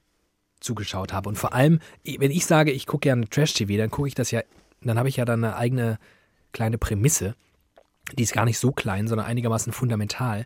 [0.59, 1.29] zugeschaut habe.
[1.29, 4.41] Und vor allem, wenn ich sage, ich gucke gerne Trash-TV, dann gucke ich das ja,
[4.81, 5.99] dann habe ich ja dann eine eigene
[6.51, 7.35] kleine Prämisse.
[8.17, 10.45] Die ist gar nicht so klein, sondern einigermaßen fundamental.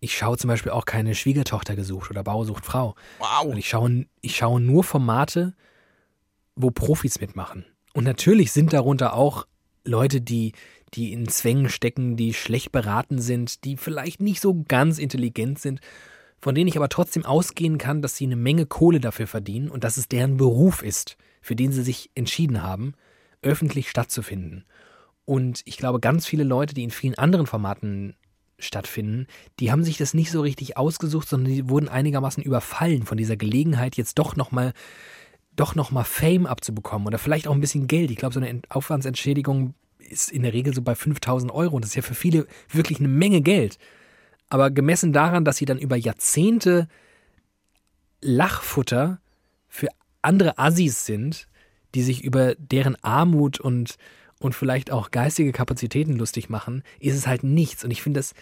[0.00, 2.94] Ich schaue zum Beispiel auch keine Schwiegertochter gesucht oder Bauer sucht Frau.
[3.18, 3.44] Wow.
[3.46, 5.54] Und ich schaue, ich schaue nur Formate,
[6.56, 7.64] wo Profis mitmachen.
[7.92, 9.46] Und natürlich sind darunter auch
[9.84, 10.52] Leute, die,
[10.94, 15.80] die in Zwängen stecken, die schlecht beraten sind, die vielleicht nicht so ganz intelligent sind,
[16.40, 19.84] von denen ich aber trotzdem ausgehen kann, dass sie eine Menge Kohle dafür verdienen und
[19.84, 22.94] dass es deren Beruf ist, für den sie sich entschieden haben,
[23.42, 24.64] öffentlich stattzufinden.
[25.24, 28.14] Und ich glaube, ganz viele Leute, die in vielen anderen Formaten
[28.58, 29.26] stattfinden,
[29.58, 33.36] die haben sich das nicht so richtig ausgesucht, sondern die wurden einigermaßen überfallen von dieser
[33.36, 34.72] Gelegenheit, jetzt doch nochmal
[35.56, 38.10] doch noch mal Fame abzubekommen oder vielleicht auch ein bisschen Geld.
[38.10, 41.82] Ich glaube, so eine Ent- Aufwandsentschädigung ist in der Regel so bei 5000 Euro und
[41.84, 43.78] das ist ja für viele wirklich eine Menge Geld.
[44.50, 46.88] Aber gemessen daran, dass sie dann über Jahrzehnte
[48.20, 49.20] Lachfutter
[49.68, 49.88] für
[50.22, 51.48] andere Assis sind,
[51.94, 53.96] die sich über deren Armut und,
[54.38, 57.84] und vielleicht auch geistige Kapazitäten lustig machen, ist es halt nichts.
[57.84, 58.34] Und ich finde das,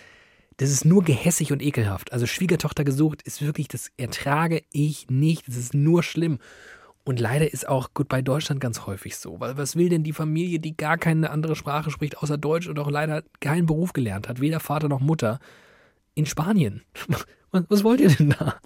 [0.56, 2.12] das ist nur gehässig und ekelhaft.
[2.12, 5.46] Also Schwiegertochter gesucht ist wirklich, das ertrage ich nicht.
[5.46, 6.38] Das ist nur schlimm.
[7.04, 9.40] Und leider ist auch gut bei Deutschland ganz häufig so.
[9.40, 12.78] Weil was will denn die Familie, die gar keine andere Sprache spricht außer Deutsch und
[12.78, 15.38] auch leider keinen Beruf gelernt hat, weder Vater noch Mutter,
[16.18, 16.82] in Spanien?
[17.50, 18.56] Was, wollt ihr denn da?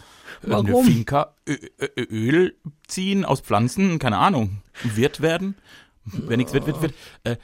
[0.42, 0.86] Eine Warum?
[0.86, 2.56] Finca, Ö Ö Öl
[2.88, 4.62] ziehen aus Pflanzen, keine Ahnung.
[4.82, 5.54] Wirt werden.
[6.04, 6.94] Wenn nichts wird, wird, wird.
[7.22, 7.36] Äh,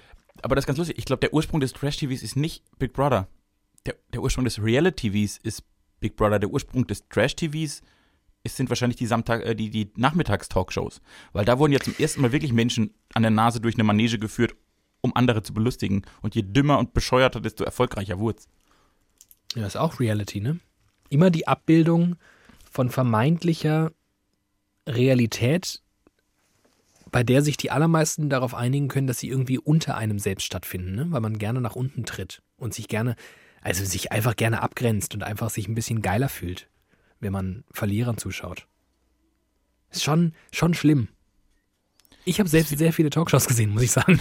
[0.43, 0.99] aber das ist ganz lustig.
[0.99, 3.29] Ich glaube, der Ursprung des Trash-TVs ist nicht Big Brother.
[3.87, 5.63] Der, der Ursprung des Reality-TVs ist
[6.01, 6.41] Big Brother.
[6.41, 7.83] Der Ursprung des Trash-TVs
[8.47, 11.01] sind wahrscheinlich die, äh, die, die Nachmittagstalkshows.
[11.33, 14.19] Weil da wurden ja zum ersten Mal wirklich Menschen an der Nase durch eine Manege
[14.19, 14.57] geführt,
[15.03, 16.03] um andere zu belustigen.
[16.21, 18.49] Und je dümmer und bescheuerter, desto erfolgreicher wurd's.
[19.55, 20.61] Ja, ist auch Reality, ne?
[21.09, 22.17] Immer die Abbildung
[22.71, 23.93] von vermeintlicher
[24.87, 25.83] Realität,
[27.11, 30.95] bei der sich die allermeisten darauf einigen können, dass sie irgendwie unter einem selbst stattfinden,
[30.95, 31.07] ne?
[31.11, 33.17] weil man gerne nach unten tritt und sich gerne,
[33.63, 36.69] also sich einfach gerne abgrenzt und einfach sich ein bisschen geiler fühlt,
[37.21, 38.67] wenn man Verlierern zuschaut.
[39.91, 41.09] Ist schon, schon schlimm.
[42.25, 44.21] Ich habe selbst sehr viele Talkshows gesehen, muss ich sagen.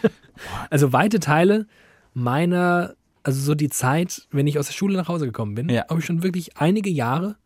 [0.70, 1.66] also weite Teile
[2.14, 2.94] meiner,
[3.24, 5.84] also so die Zeit, wenn ich aus der Schule nach Hause gekommen bin, Ja.
[5.88, 7.36] habe ich schon wirklich einige Jahre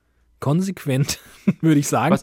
[0.40, 1.18] konsequent,
[1.60, 2.22] würde ich sagen, Was?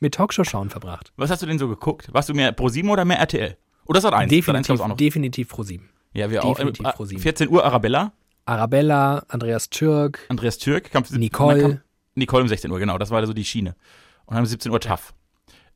[0.00, 1.12] mit Talkshow-Schauen verbracht.
[1.16, 2.08] Was hast du denn so geguckt?
[2.12, 3.56] Warst du mehr Pro7 oder mehr RTL?
[3.86, 4.28] Oder Sat 1?
[4.30, 4.96] Definitiv, auch noch.
[4.96, 5.88] definitiv Pro 7.
[6.12, 6.90] Ja, wir definitiv auch.
[6.90, 7.22] Äh, ProSieben.
[7.22, 8.12] 14 Uhr Arabella,
[8.46, 11.60] Arabella, Andreas Türk, Andreas Türk, kam, Nicole.
[11.62, 11.80] Kam,
[12.14, 13.74] Nicole um 16 Uhr, genau, das war so die Schiene.
[14.26, 15.12] Und dann um 17 Uhr TAF.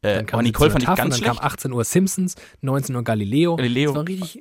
[0.01, 1.41] Äh, dann kam aber Nicole 17 fand ich ganz und dann schlecht.
[1.41, 3.57] kam 18 Uhr Simpsons, 19 Uhr Galileo.
[3.57, 3.91] Galileo.
[3.91, 4.41] Das war richtig,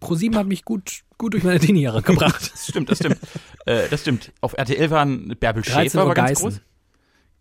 [0.00, 2.50] Pro 7 hat mich gut, gut durch meine Teenie-Jahre gebracht.
[2.52, 3.18] Das stimmt, das stimmt.
[3.66, 4.32] äh, das stimmt.
[4.40, 6.48] Auf RTL waren Bärbel 13 Schäfer war ganz Geißen.
[6.50, 6.60] groß.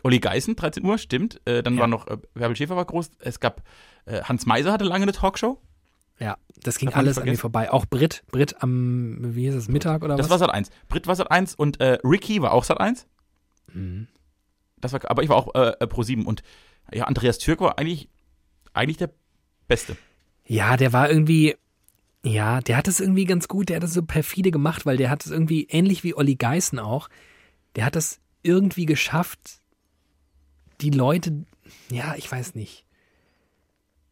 [0.03, 1.41] Olli Geißen, 13 Uhr, stimmt.
[1.45, 1.81] Äh, dann Ja.
[1.81, 3.11] war noch äh, Bärbel Schäfer war groß.
[3.19, 3.63] Es gab
[4.05, 5.59] äh, Hans Meiser hatte lange eine Talkshow.
[6.19, 7.71] Ja, das ging man alles an mir vorbei.
[7.71, 10.31] Auch Brit, Brit am, wie hieß es, Mittag oder Das was?
[10.31, 10.69] war Sat 1.
[10.87, 13.07] Brit war Sat 1 und äh, Ricky war auch Sat 1.
[13.73, 14.07] Mhm.
[14.79, 16.43] Das war, aber ich war auch äh, äh, Pro 7 und
[16.93, 18.09] ja, Andreas Türk war eigentlich,
[18.73, 19.11] eigentlich der
[19.67, 19.95] Beste.
[20.45, 21.55] Ja, der war irgendwie,
[22.23, 25.09] ja, der hat es irgendwie ganz gut, der hat es so perfide gemacht, weil der
[25.09, 27.09] hat es irgendwie, ähnlich wie Olli Geißen auch,
[27.75, 29.61] der hat es irgendwie geschafft,
[30.81, 31.45] die Leute,
[31.89, 32.85] ja, ich weiß nicht.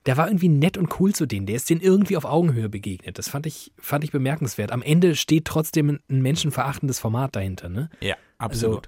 [0.06, 1.46] Der war irgendwie nett und cool zu denen.
[1.46, 3.18] Der ist denen irgendwie auf Augenhöhe begegnet.
[3.20, 4.72] Das fand ich, fand ich bemerkenswert.
[4.72, 7.90] Am Ende steht trotzdem ein menschenverachtendes Format dahinter, ne?
[8.00, 8.82] Ja, Also,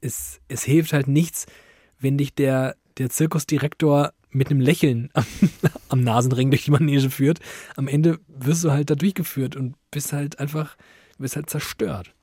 [0.00, 1.46] es, es hilft halt nichts,
[2.00, 5.26] wenn dich der, der Zirkusdirektor mit einem Lächeln am,
[5.88, 7.40] am Nasenring durch die Manege führt.
[7.76, 10.76] Am Ende wirst du halt da durchgeführt und bist halt einfach,
[11.18, 12.14] bist halt zerstört.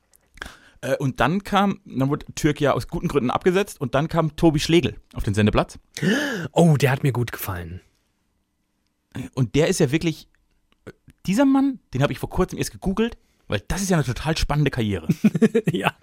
[0.80, 4.36] Äh, und dann kam, dann wurde Türk ja aus guten Gründen abgesetzt und dann kam
[4.36, 5.78] Tobi Schlegel auf den Sendeplatz.
[6.52, 7.80] Oh, der hat mir gut gefallen.
[9.34, 10.28] Und der ist ja wirklich,
[11.26, 13.16] dieser Mann, den habe ich vor kurzem erst gegoogelt,
[13.48, 15.08] weil das ist ja eine total spannende Karriere.
[15.70, 15.94] ja.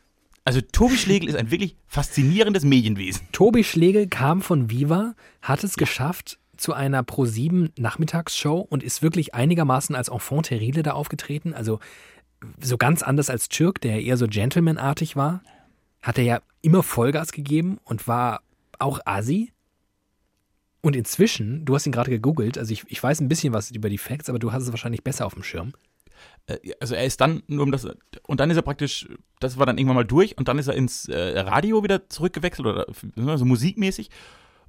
[0.44, 3.28] Also Tobi Schlegel ist ein wirklich faszinierendes Medienwesen.
[3.32, 9.34] Tobi Schlegel kam von Viva, hat es geschafft zu einer Pro7 Nachmittagsshow und ist wirklich
[9.36, 11.54] einigermaßen als Enfant terrible da aufgetreten.
[11.54, 11.80] Also
[12.60, 15.44] so ganz anders als Türk, der eher so gentlemanartig war,
[16.02, 18.42] hat er ja immer Vollgas gegeben und war
[18.80, 19.52] auch Asi.
[20.82, 23.90] Und inzwischen, du hast ihn gerade gegoogelt, also ich, ich weiß ein bisschen was über
[23.90, 25.74] die Facts, aber du hast es wahrscheinlich besser auf dem Schirm.
[26.48, 27.88] Äh, Also er ist dann nur um das,
[28.28, 29.08] und dann ist er praktisch,
[29.40, 32.68] das war dann irgendwann mal durch und dann ist er ins äh, Radio wieder zurückgewechselt
[32.68, 34.10] oder so also musikmäßig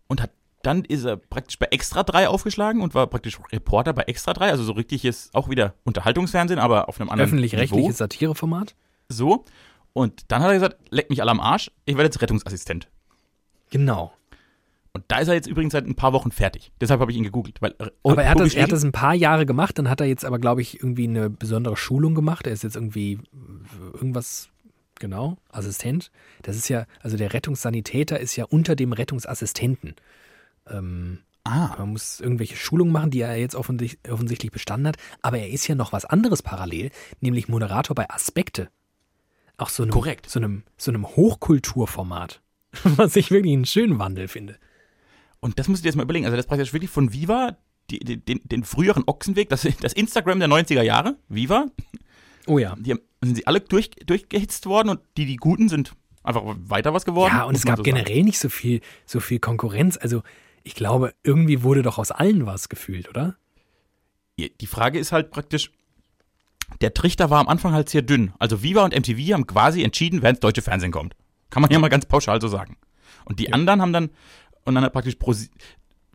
[0.08, 0.30] und hat
[0.62, 4.50] dann ist er praktisch bei Extra 3 aufgeschlagen und war praktisch Reporter bei Extra 3,
[4.50, 7.30] also so richtig ist auch wieder Unterhaltungsfernsehen, aber auf einem anderen.
[7.30, 8.76] Öffentlich-rechtliches Satireformat.
[9.08, 9.44] So.
[9.92, 12.88] Und dann hat er gesagt, leck mich alle am Arsch, ich werde jetzt Rettungsassistent.
[13.70, 14.12] Genau.
[14.94, 16.70] Und da ist er jetzt übrigens seit ein paar Wochen fertig.
[16.80, 17.62] Deshalb habe ich ihn gegoogelt.
[17.62, 20.00] Weil, äh, Aber er hat, das, er hat das ein paar Jahre gemacht, dann hat
[20.00, 22.46] er jetzt aber, glaube ich, irgendwie eine besondere Schulung gemacht.
[22.46, 23.18] Er ist jetzt irgendwie
[23.94, 24.50] irgendwas,
[24.98, 26.10] genau, Assistent.
[26.42, 29.94] Das ist ja, also der Rettungssanitäter ist ja unter dem Rettungsassistenten.
[30.68, 34.96] Ähm, Ah, man muss irgendwelche Schulungen machen, die er jetzt offensichtlich, offensichtlich bestanden hat.
[35.22, 36.90] Aber er ist ja noch was anderes parallel,
[37.20, 38.68] nämlich Moderator bei Aspekte.
[39.56, 40.30] Auch so einem, Korrekt.
[40.30, 42.40] So einem, so einem Hochkulturformat.
[42.84, 44.56] Was ich wirklich einen schönen Wandel finde.
[45.42, 46.24] Und das musst du dir jetzt mal überlegen.
[46.24, 47.58] Also das ist praktisch wirklich von Viva,
[47.90, 51.66] die, die, den, den früheren Ochsenweg, das, das Instagram der 90er Jahre, Viva,
[52.46, 52.74] Oh ja.
[52.78, 55.92] die haben, sind sie alle durch, durchgehitzt worden und die, die Guten sind
[56.24, 57.34] einfach weiter was geworden.
[57.36, 57.96] Ja, und es gab so sagen.
[57.96, 59.96] generell nicht so viel, so viel Konkurrenz.
[60.00, 60.22] Also
[60.64, 63.36] ich glaube, irgendwie wurde doch aus allen was gefühlt, oder?
[64.38, 65.70] Die Frage ist halt praktisch,
[66.80, 68.32] der Trichter war am Anfang halt sehr dünn.
[68.38, 71.14] Also Viva und MTV haben quasi entschieden, wer ins deutsche Fernsehen kommt.
[71.50, 72.76] Kann man ja mal ganz pauschal so sagen.
[73.24, 73.52] Und die Ja.
[73.52, 74.10] anderen haben dann,
[74.64, 75.34] und dann hat praktisch pro,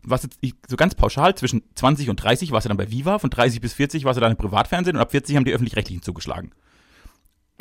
[0.02, 0.38] was jetzt
[0.68, 3.72] so ganz pauschal, zwischen 20 und 30 war es dann bei Viva, von 30 bis
[3.74, 6.52] 40 war es dann im Privatfernsehen und ab 40 haben die Öffentlich-Rechtlichen zugeschlagen.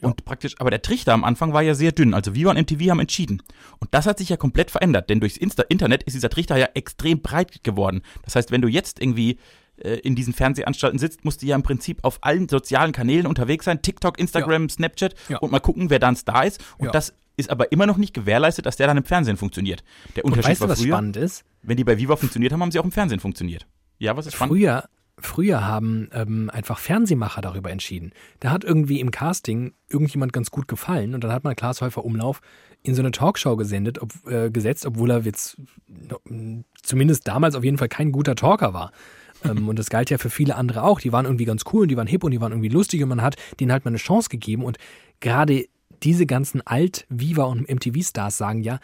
[0.04, 2.14] Und praktisch, aber der Trichter am Anfang war ja sehr dünn.
[2.14, 3.42] Also Viva und MTV haben entschieden.
[3.80, 6.68] Und das hat sich ja komplett verändert, denn durchs Insta Internet ist dieser Trichter ja
[6.76, 8.02] extrem breit geworden.
[8.24, 9.40] Das heißt, wenn du jetzt irgendwie
[9.78, 13.66] äh, in diesen Fernsehanstalten sitzt, musst du ja im Prinzip auf allen sozialen Kanälen unterwegs
[13.66, 15.40] sein, TikTok, Instagram, Snapchat Ja.
[15.40, 16.64] und mal gucken, wer dann da ist.
[16.78, 16.92] Und Ja.
[16.92, 19.84] das ist aber immer noch nicht gewährleistet, dass der dann im Fernsehen funktioniert.
[20.16, 21.46] Der Und Unterschied weißt du, war was früher, spannend ist?
[21.62, 23.68] wenn die bei Viva funktioniert haben, haben sie auch im Fernsehen funktioniert.
[24.00, 24.56] Ja, was ist spannend?
[24.56, 24.84] Früher,
[25.20, 28.12] früher haben ähm, einfach Fernsehmacher darüber entschieden.
[28.40, 32.04] Da hat irgendwie im Casting irgendjemand ganz gut gefallen und dann hat man Klaas Häufer
[32.06, 32.42] Umlauf
[32.84, 35.58] in so eine Talkshow gesendet, ob, äh, gesetzt, obwohl er jetzt
[36.30, 38.92] m, zumindest damals auf jeden Fall kein guter Talker war.
[39.44, 41.00] ähm, und das galt ja für viele andere auch.
[41.00, 43.10] Die waren irgendwie ganz cool und die waren hip und die waren irgendwie lustig und
[43.10, 44.64] man hat denen halt mal eine Chance gegeben.
[44.64, 44.78] Und
[45.20, 45.66] gerade
[46.04, 48.80] diese ganzen Alt-Viva- und MTV-Stars sagen ja,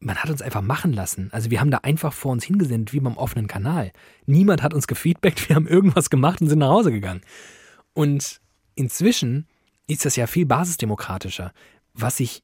[0.00, 1.28] man hat uns einfach machen lassen.
[1.32, 3.92] Also wir haben da einfach vor uns hingesendet, wie beim offenen Kanal.
[4.26, 7.22] Niemand hat uns gefeedbackt, wir haben irgendwas gemacht und sind nach Hause gegangen.
[7.94, 8.40] Und
[8.74, 9.46] inzwischen
[9.86, 11.52] ist das ja viel basisdemokratischer,
[11.94, 12.42] was sich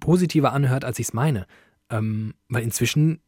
[0.00, 1.46] positiver anhört, als ich es meine.
[1.90, 3.20] Ähm, weil inzwischen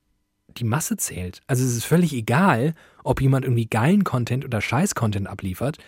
[0.48, 1.42] die Masse zählt.
[1.46, 5.78] Also es ist völlig egal, ob jemand irgendwie geilen Content oder Scheiß-Content abliefert.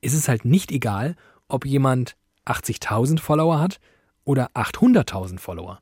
[0.00, 1.16] Es ist halt nicht egal,
[1.48, 2.16] ob jemand
[2.46, 3.80] 80.000 Follower hat
[4.24, 5.80] oder 800.000 Follower.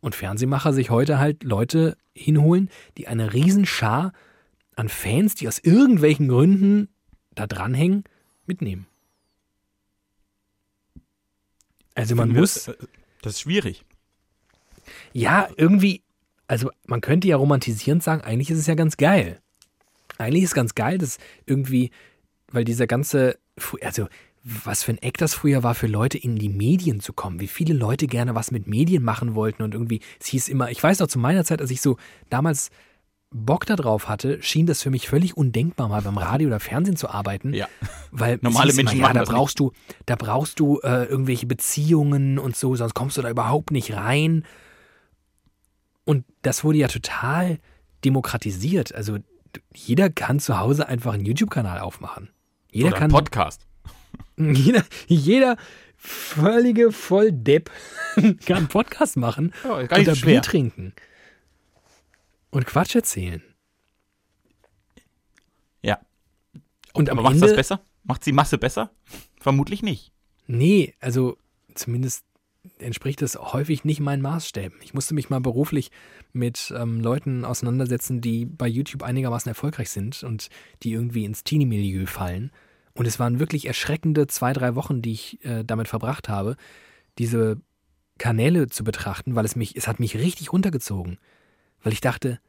[0.00, 4.12] Und Fernsehmacher sich heute halt Leute hinholen, die eine Riesenschar
[4.76, 6.88] an Fans, die aus irgendwelchen Gründen
[7.34, 8.04] da dranhängen,
[8.46, 8.86] mitnehmen.
[11.94, 12.74] Also man muss, äh,
[13.22, 13.84] Das ist schwierig.
[15.12, 16.02] ja, irgendwie,
[16.46, 19.40] also man könnte ja romantisierend sagen, eigentlich ist es ja ganz geil.
[20.18, 21.90] Eigentlich ist es ganz geil, dass irgendwie,
[22.48, 23.38] weil dieser ganze,
[23.80, 24.08] also
[24.48, 27.40] was für ein Eck das früher war, für Leute in die Medien zu kommen.
[27.40, 30.80] Wie viele Leute gerne was mit Medien machen wollten und irgendwie, es hieß immer, ich
[30.80, 31.96] weiß noch zu meiner Zeit, als ich so
[32.30, 32.70] damals
[33.30, 37.10] Bock darauf hatte, schien das für mich völlig undenkbar, mal beim Radio oder Fernsehen zu
[37.10, 37.54] arbeiten.
[37.54, 37.66] Ja.
[38.12, 39.36] Weil Normale Menschen immer, ja, da das nicht.
[39.36, 39.72] brauchst du,
[40.06, 44.44] da brauchst du äh, irgendwelche Beziehungen und so, sonst kommst du da überhaupt nicht rein.
[46.04, 47.58] Und das wurde ja total
[48.04, 48.94] demokratisiert.
[48.94, 49.18] Also
[49.74, 52.30] jeder kann zu Hause einfach einen YouTube-Kanal aufmachen.
[52.70, 53.66] Jeder Oder kann Podcast.
[54.36, 55.56] Jeder, jeder
[55.96, 57.70] völlige Volldepp
[58.46, 60.14] kann einen Podcast machen Ja, und schwer.
[60.14, 60.92] Bier trinken
[62.50, 63.42] und Quatsch erzählen.
[65.82, 66.00] Ja.
[66.92, 67.80] Und am Aber macht Ende das besser?
[68.04, 68.90] Macht die Masse besser?
[69.40, 70.12] Vermutlich nicht.
[70.46, 71.36] Nee, also
[71.74, 72.24] zumindest
[72.78, 74.78] entspricht das häufig nicht meinen Maßstäben.
[74.82, 75.90] Ich musste mich mal beruflich
[76.32, 80.48] mit ähm, Leuten auseinandersetzen, die bei YouTube einigermaßen erfolgreich sind und
[80.82, 82.50] die irgendwie ins Teenie-Milieu fallen.
[82.96, 86.56] Und es waren wirklich erschreckende zwei, drei Wochen, die ich äh, damit verbracht habe,
[87.18, 87.60] diese
[88.18, 91.18] Kanäle zu betrachten, weil es mich, es hat mich richtig runtergezogen.
[91.82, 92.40] Weil ich dachte,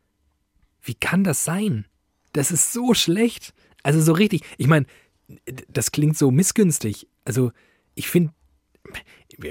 [0.82, 1.86] wie kann das sein?
[2.32, 3.54] Das ist so schlecht.
[3.84, 4.42] Also so richtig.
[4.58, 4.86] Ich meine,
[5.68, 7.08] das klingt so missgünstig.
[7.26, 7.52] Also
[7.94, 8.34] ich finde,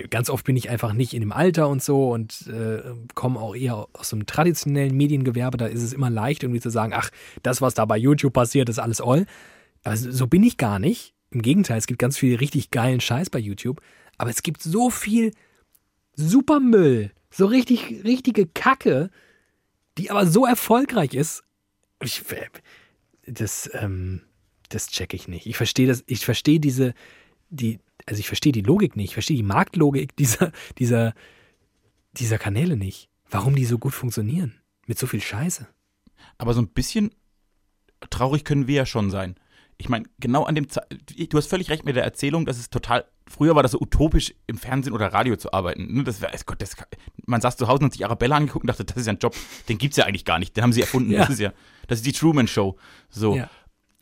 [0.08, 2.82] ganz oft bin ich einfach nicht in dem Alter und so und äh,
[3.14, 5.58] komme auch eher aus so einem traditionellen Mediengewerbe.
[5.58, 7.10] Da ist es immer leicht, irgendwie zu sagen, ach,
[7.42, 9.26] das, was da bei YouTube passiert, ist alles all.
[9.86, 11.14] Aber so so bin ich gar nicht.
[11.30, 13.80] Im Gegenteil, es gibt ganz viel richtig geilen Scheiß bei YouTube.
[14.18, 15.32] Aber es gibt so viel
[16.14, 19.10] Supermüll, so richtig, richtige Kacke,
[19.96, 21.44] die aber so erfolgreich ist.
[22.02, 22.24] Ich,
[23.26, 24.22] das, ähm,
[24.70, 25.46] das check ich nicht.
[25.46, 26.92] Ich verstehe das, ich verstehe diese,
[27.50, 31.14] die, also ich verstehe die Logik nicht, ich verstehe die Marktlogik dieser, dieser,
[32.12, 33.08] dieser Kanäle nicht.
[33.30, 34.60] Warum die so gut funktionieren.
[34.88, 35.68] Mit so viel Scheiße.
[36.38, 37.12] Aber so ein bisschen
[38.10, 39.36] traurig können wir ja schon sein.
[39.78, 43.04] Ich meine, genau an dem du hast völlig recht mit der Erzählung, dass es total,
[43.28, 45.92] früher war das so utopisch, im Fernsehen oder Radio zu arbeiten.
[45.92, 46.76] Ne, Das wär, Gott, das,
[47.26, 49.18] man saß zu Hause und hat sich Arabella angeguckt und dachte, das ist ja ein
[49.18, 49.34] Job,
[49.68, 51.10] den gibt's ja eigentlich gar nicht, den haben sie erfunden.
[51.12, 51.20] Ja.
[51.20, 51.52] Das ist ja,
[51.88, 52.76] das ist die Truman Show.
[53.10, 53.36] So.
[53.36, 53.50] Ja.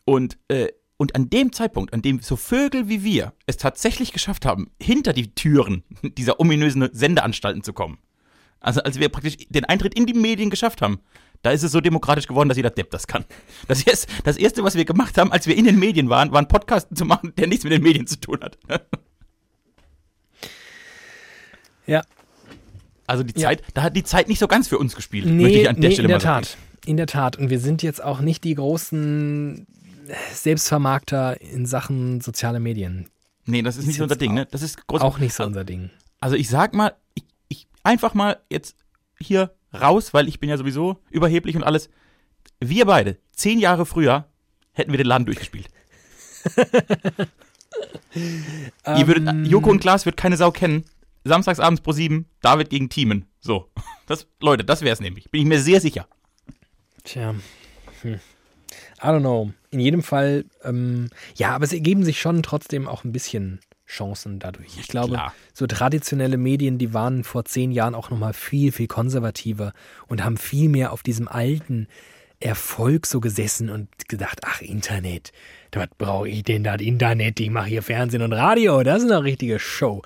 [0.05, 4.47] Und, äh, und an dem Zeitpunkt, an dem so Vögel wie wir es tatsächlich geschafft
[4.47, 7.99] haben, hinter die Türen dieser ominösen Sendeanstalten zu kommen,
[8.61, 11.01] also als wir praktisch den Eintritt in die Medien geschafft haben,
[11.45, 13.24] da ist es so demokratisch geworden, dass jeder Depp das kann.
[13.68, 16.38] Das, erst, das Erste, was wir gemacht haben, als wir in den Medien waren, war
[16.38, 18.59] einen Podcast zu machen, der nichts mit den Medien zu tun hat.
[21.86, 22.03] Ja.
[23.07, 23.49] Also die Ja.
[23.49, 25.78] Zeit, da hat die Zeit nicht so ganz für uns gespielt, möchte Nee, ich an
[25.80, 26.45] der nee Stelle in der sagen.
[26.47, 26.57] Tat.
[26.86, 27.36] In der Tat.
[27.36, 29.66] Und wir sind jetzt auch nicht die großen
[30.32, 33.11] Selbstvermarkter in Sachen soziale Medien.
[33.47, 34.49] Nee, das ist Ist nicht so unser Ding, auch- ne?
[34.51, 35.03] Das ist groß.
[35.03, 35.90] Auch nicht so unser Ding.
[36.20, 38.76] Also ich sag mal, ich, ich einfach mal jetzt
[39.20, 41.91] hier raus, weil ich bin ja sowieso überheblich und alles.
[42.61, 44.29] Wir beide, zehn Jahre früher,
[44.72, 45.68] hätten wir den Laden durchgespielt.
[48.14, 50.85] Ihr würdet, Ähm, Joko und Klaas wird keine Sau kennen.
[51.25, 53.27] Samstagsabends pro sieben, David gegen Thiemen.
[53.41, 53.70] So.
[54.07, 55.31] Das, Leute, das wär's nämlich.
[55.31, 56.07] Bin ich mir sehr sicher.
[57.05, 57.35] Tja.
[58.03, 58.20] Hm.
[59.03, 59.53] I don't know.
[59.70, 64.39] In jedem Fall, ähm, ja, aber es ergeben sich schon trotzdem auch ein bisschen Chancen
[64.39, 64.78] dadurch.
[64.78, 65.35] Ich glaube, Klar.
[65.53, 69.72] so traditionelle Medien, die waren vor zehn Jahren auch nochmal viel, viel konservativer
[70.07, 71.89] und haben viel mehr auf diesem alten
[72.41, 75.32] Erfolg so gesessen und gedacht, ach, Internet,
[75.72, 77.41] was brauche ich denn das Internet?
[77.41, 80.03] Ich mache hier Fernsehen und Radio, das ist eine richtige Show.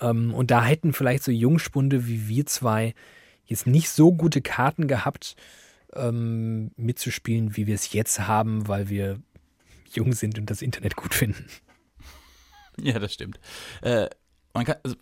[0.00, 2.94] Ähm, und da hätten vielleicht so Jungspunde wie wir zwei
[3.44, 5.36] jetzt nicht so gute Karten gehabt,
[5.94, 9.20] ähm, mitzuspielen, wie wir es jetzt haben, weil wir
[9.92, 11.46] jung sind und das Internet gut finden.
[12.80, 13.38] Ja, das stimmt.
[13.82, 14.08] Äh,
[14.54, 14.96] man kann, also,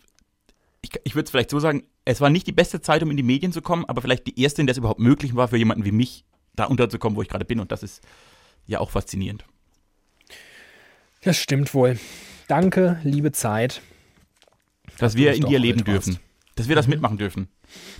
[0.81, 3.17] ich, ich würde es vielleicht so sagen, es war nicht die beste Zeit, um in
[3.17, 5.57] die Medien zu kommen, aber vielleicht die erste, in der es überhaupt möglich war, für
[5.57, 7.59] jemanden wie mich, da unterzukommen, wo ich gerade bin.
[7.59, 8.01] Und das ist
[8.65, 9.45] ja auch faszinierend.
[11.21, 11.99] Das stimmt wohl.
[12.47, 13.81] Danke, liebe Zeit.
[14.97, 15.87] Dass du wir in dir warst.
[15.87, 16.19] dürfen.
[16.55, 17.47] Dass wir das mitmachen dürfen.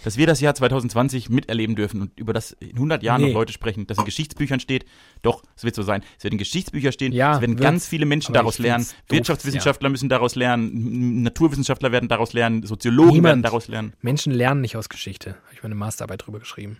[0.03, 3.27] Dass wir das Jahr 2020 miterleben dürfen und über das in 100 Jahren Nee.
[3.29, 4.85] noch Leute sprechen, dass in Geschichtsbüchern steht.
[5.21, 6.03] Doch, es wird so sein.
[6.17, 7.11] Es werden in Geschichtsbüchern stehen.
[7.11, 8.85] Ja, es werden ganz viele Menschen daraus lernen.
[9.07, 11.21] Wirtschaftswissenschaftler müssen daraus lernen.
[11.23, 12.63] Naturwissenschaftler werden daraus lernen.
[12.65, 13.25] Soziologen Niemand.
[13.25, 13.93] werden daraus lernen.
[14.01, 15.31] Menschen lernen nicht aus Geschichte.
[15.45, 16.77] Habe ich meine Masterarbeit drüber geschrieben.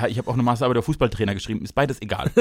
[0.00, 1.62] Ja, ich habe auch eine Masterarbeit über Fußballtrainer geschrieben.
[1.62, 2.30] Ist beides egal.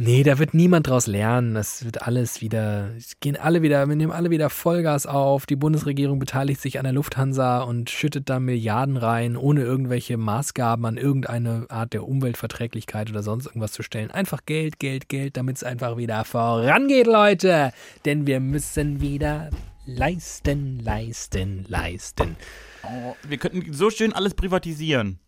[0.00, 1.54] Nee, da wird niemand draus lernen.
[1.54, 5.44] Das wird alles wieder, gehen alle wieder, wir nehmen alle wieder Vollgas auf.
[5.44, 10.84] Die Bundesregierung beteiligt sich an der Lufthansa und schüttet da Milliarden rein, ohne irgendwelche Maßgaben
[10.84, 14.12] an irgendeine Art der Umweltverträglichkeit oder sonst irgendwas zu stellen.
[14.12, 17.72] Einfach Geld, Geld, Geld, damit es einfach wieder vorangeht, Leute.
[18.04, 19.50] Denn wir müssen wieder
[19.84, 22.36] leisten, leisten, leisten.
[22.84, 25.18] Oh, wir könnten so schön alles privatisieren.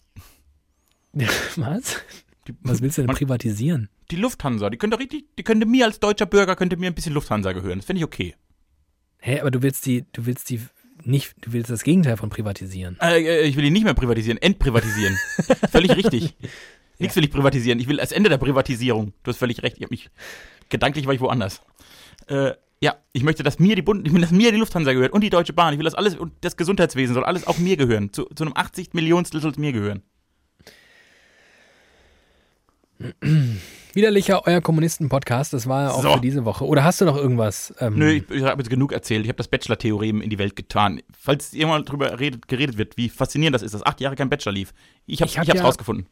[1.57, 1.97] Was?
[2.62, 3.88] Was willst du denn privatisieren?
[4.11, 7.14] Die Lufthansa, die könnte richtig, die könnte mir als deutscher Bürger, könnte mir ein bisschen
[7.14, 7.78] Lufthansa gehören.
[7.78, 8.34] Das finde ich okay.
[9.18, 10.61] Hä, aber du willst die, du willst die
[11.05, 12.98] nicht, du willst das Gegenteil von privatisieren.
[13.01, 15.16] Äh, äh ich will die nicht mehr privatisieren, entprivatisieren.
[15.70, 16.34] völlig richtig.
[16.98, 17.80] Nichts will ich privatisieren.
[17.80, 19.14] Ich will das Ende der Privatisierung.
[19.22, 19.76] Du hast völlig recht.
[19.78, 20.11] Ich habe mich
[20.68, 21.62] gedanklich war ich woanders.
[22.26, 25.12] Äh, ja, ich möchte, dass mir die Bund, ich will, dass mir die Lufthansa gehört
[25.12, 25.72] und die Deutsche Bahn.
[25.74, 28.12] Ich will, dass alles und das Gesundheitswesen soll alles auch mir gehören.
[28.12, 30.03] Zu, zu einem 80 Millionstel soll es mir gehören.
[33.92, 36.14] Widerlicher euer Kommunisten-Podcast, das war ja auch so.
[36.14, 36.64] für diese Woche.
[36.66, 37.74] Oder hast du noch irgendwas?
[37.80, 39.22] Ähm Nö, ich, ich habe jetzt genug erzählt.
[39.22, 41.01] Ich habe das Bachelor-Theorem in die Welt getan.
[41.18, 44.53] Falls irgendwann darüber redet, geredet wird, wie faszinierend das ist, dass acht Jahre kein Bachelor
[44.53, 44.72] lief.
[45.07, 46.07] Ich habe es hab ja, rausgefunden.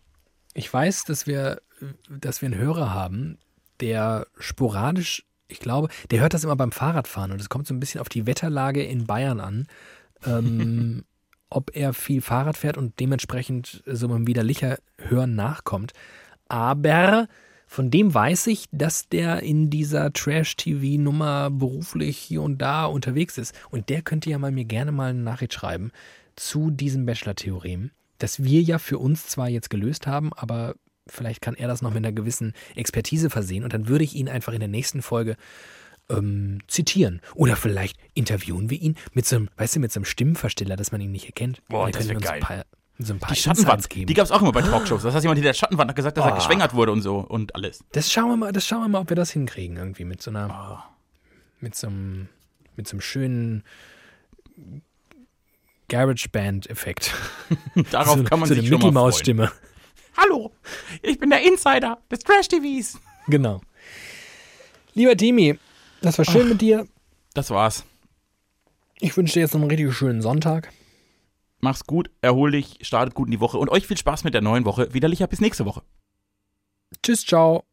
[0.55, 1.61] Ich weiß, dass wir,
[2.09, 3.39] dass wir einen Hörer haben,
[3.81, 7.81] der sporadisch, ich glaube, der hört das immer beim Fahrradfahren und es kommt so ein
[7.81, 9.67] bisschen auf die Wetterlage in Bayern an.
[10.25, 11.05] Ähm,
[11.51, 15.93] ob er viel Fahrrad fährt und dementsprechend so beim widerlicher Hören nachkommt.
[16.49, 17.29] Aber
[17.67, 23.55] von dem weiß ich, dass der in dieser Trash-TV-Nummer beruflich hier und da unterwegs ist.
[23.71, 25.93] Und der könnte ja mal mir gerne mal eine Nachricht schreiben
[26.35, 30.77] zu diesem Bachelor-Theorem, das wir ja für uns zwar jetzt gelöst haben, aber
[31.07, 33.65] vielleicht kann er das noch mit einer gewissen Expertise versehen.
[33.65, 35.37] Und dann würde ich ihn einfach in der nächsten Folge
[36.09, 37.21] ähm, zitieren.
[37.35, 40.93] Oder vielleicht interviewen wir ihn mit so einem, weißt du, mit so einem Stimmenversteller, dass
[40.93, 41.63] man ihn nicht erkennt.
[41.69, 42.41] Boah, das wäre geil.
[42.41, 42.65] Paar,
[43.01, 45.03] so die Schattenwand, die gab es auch immer bei Talkshows.
[45.03, 46.29] Das heißt, jemand hinter der Schattenwand hat gesagt, dass oh.
[46.29, 47.85] er geschwängert wurde und so und alles.
[47.93, 50.31] Das schauen wir mal, das schauen wir mal, ob wir das hinkriegen irgendwie mit so
[50.31, 50.91] einer, oh.
[51.61, 52.29] mit so einem,
[52.75, 53.63] mit so einem schönen
[55.89, 57.15] Garage Band Effekt.
[57.93, 59.53] Darauf so, kann man so sich eine Mickey Maus Stimme.
[60.17, 60.51] Hallo,
[61.01, 62.99] ich bin der Insider des Trash TVs.
[63.29, 63.61] Genau.
[64.95, 65.57] Lieber Timi,
[66.01, 66.89] das war schön Ach, mit dir.
[67.33, 67.85] Das war's.
[68.99, 70.73] Ich wünsche dir jetzt noch einen richtig schönen Sonntag.
[71.61, 74.43] Mach's gut, erhol dich, startet gut in die Woche und euch viel Spaß mit der
[74.43, 74.95] neuen Woche.
[74.95, 75.83] Widerlicher bis nächste Woche.
[77.03, 77.68] Tschüss, ciao.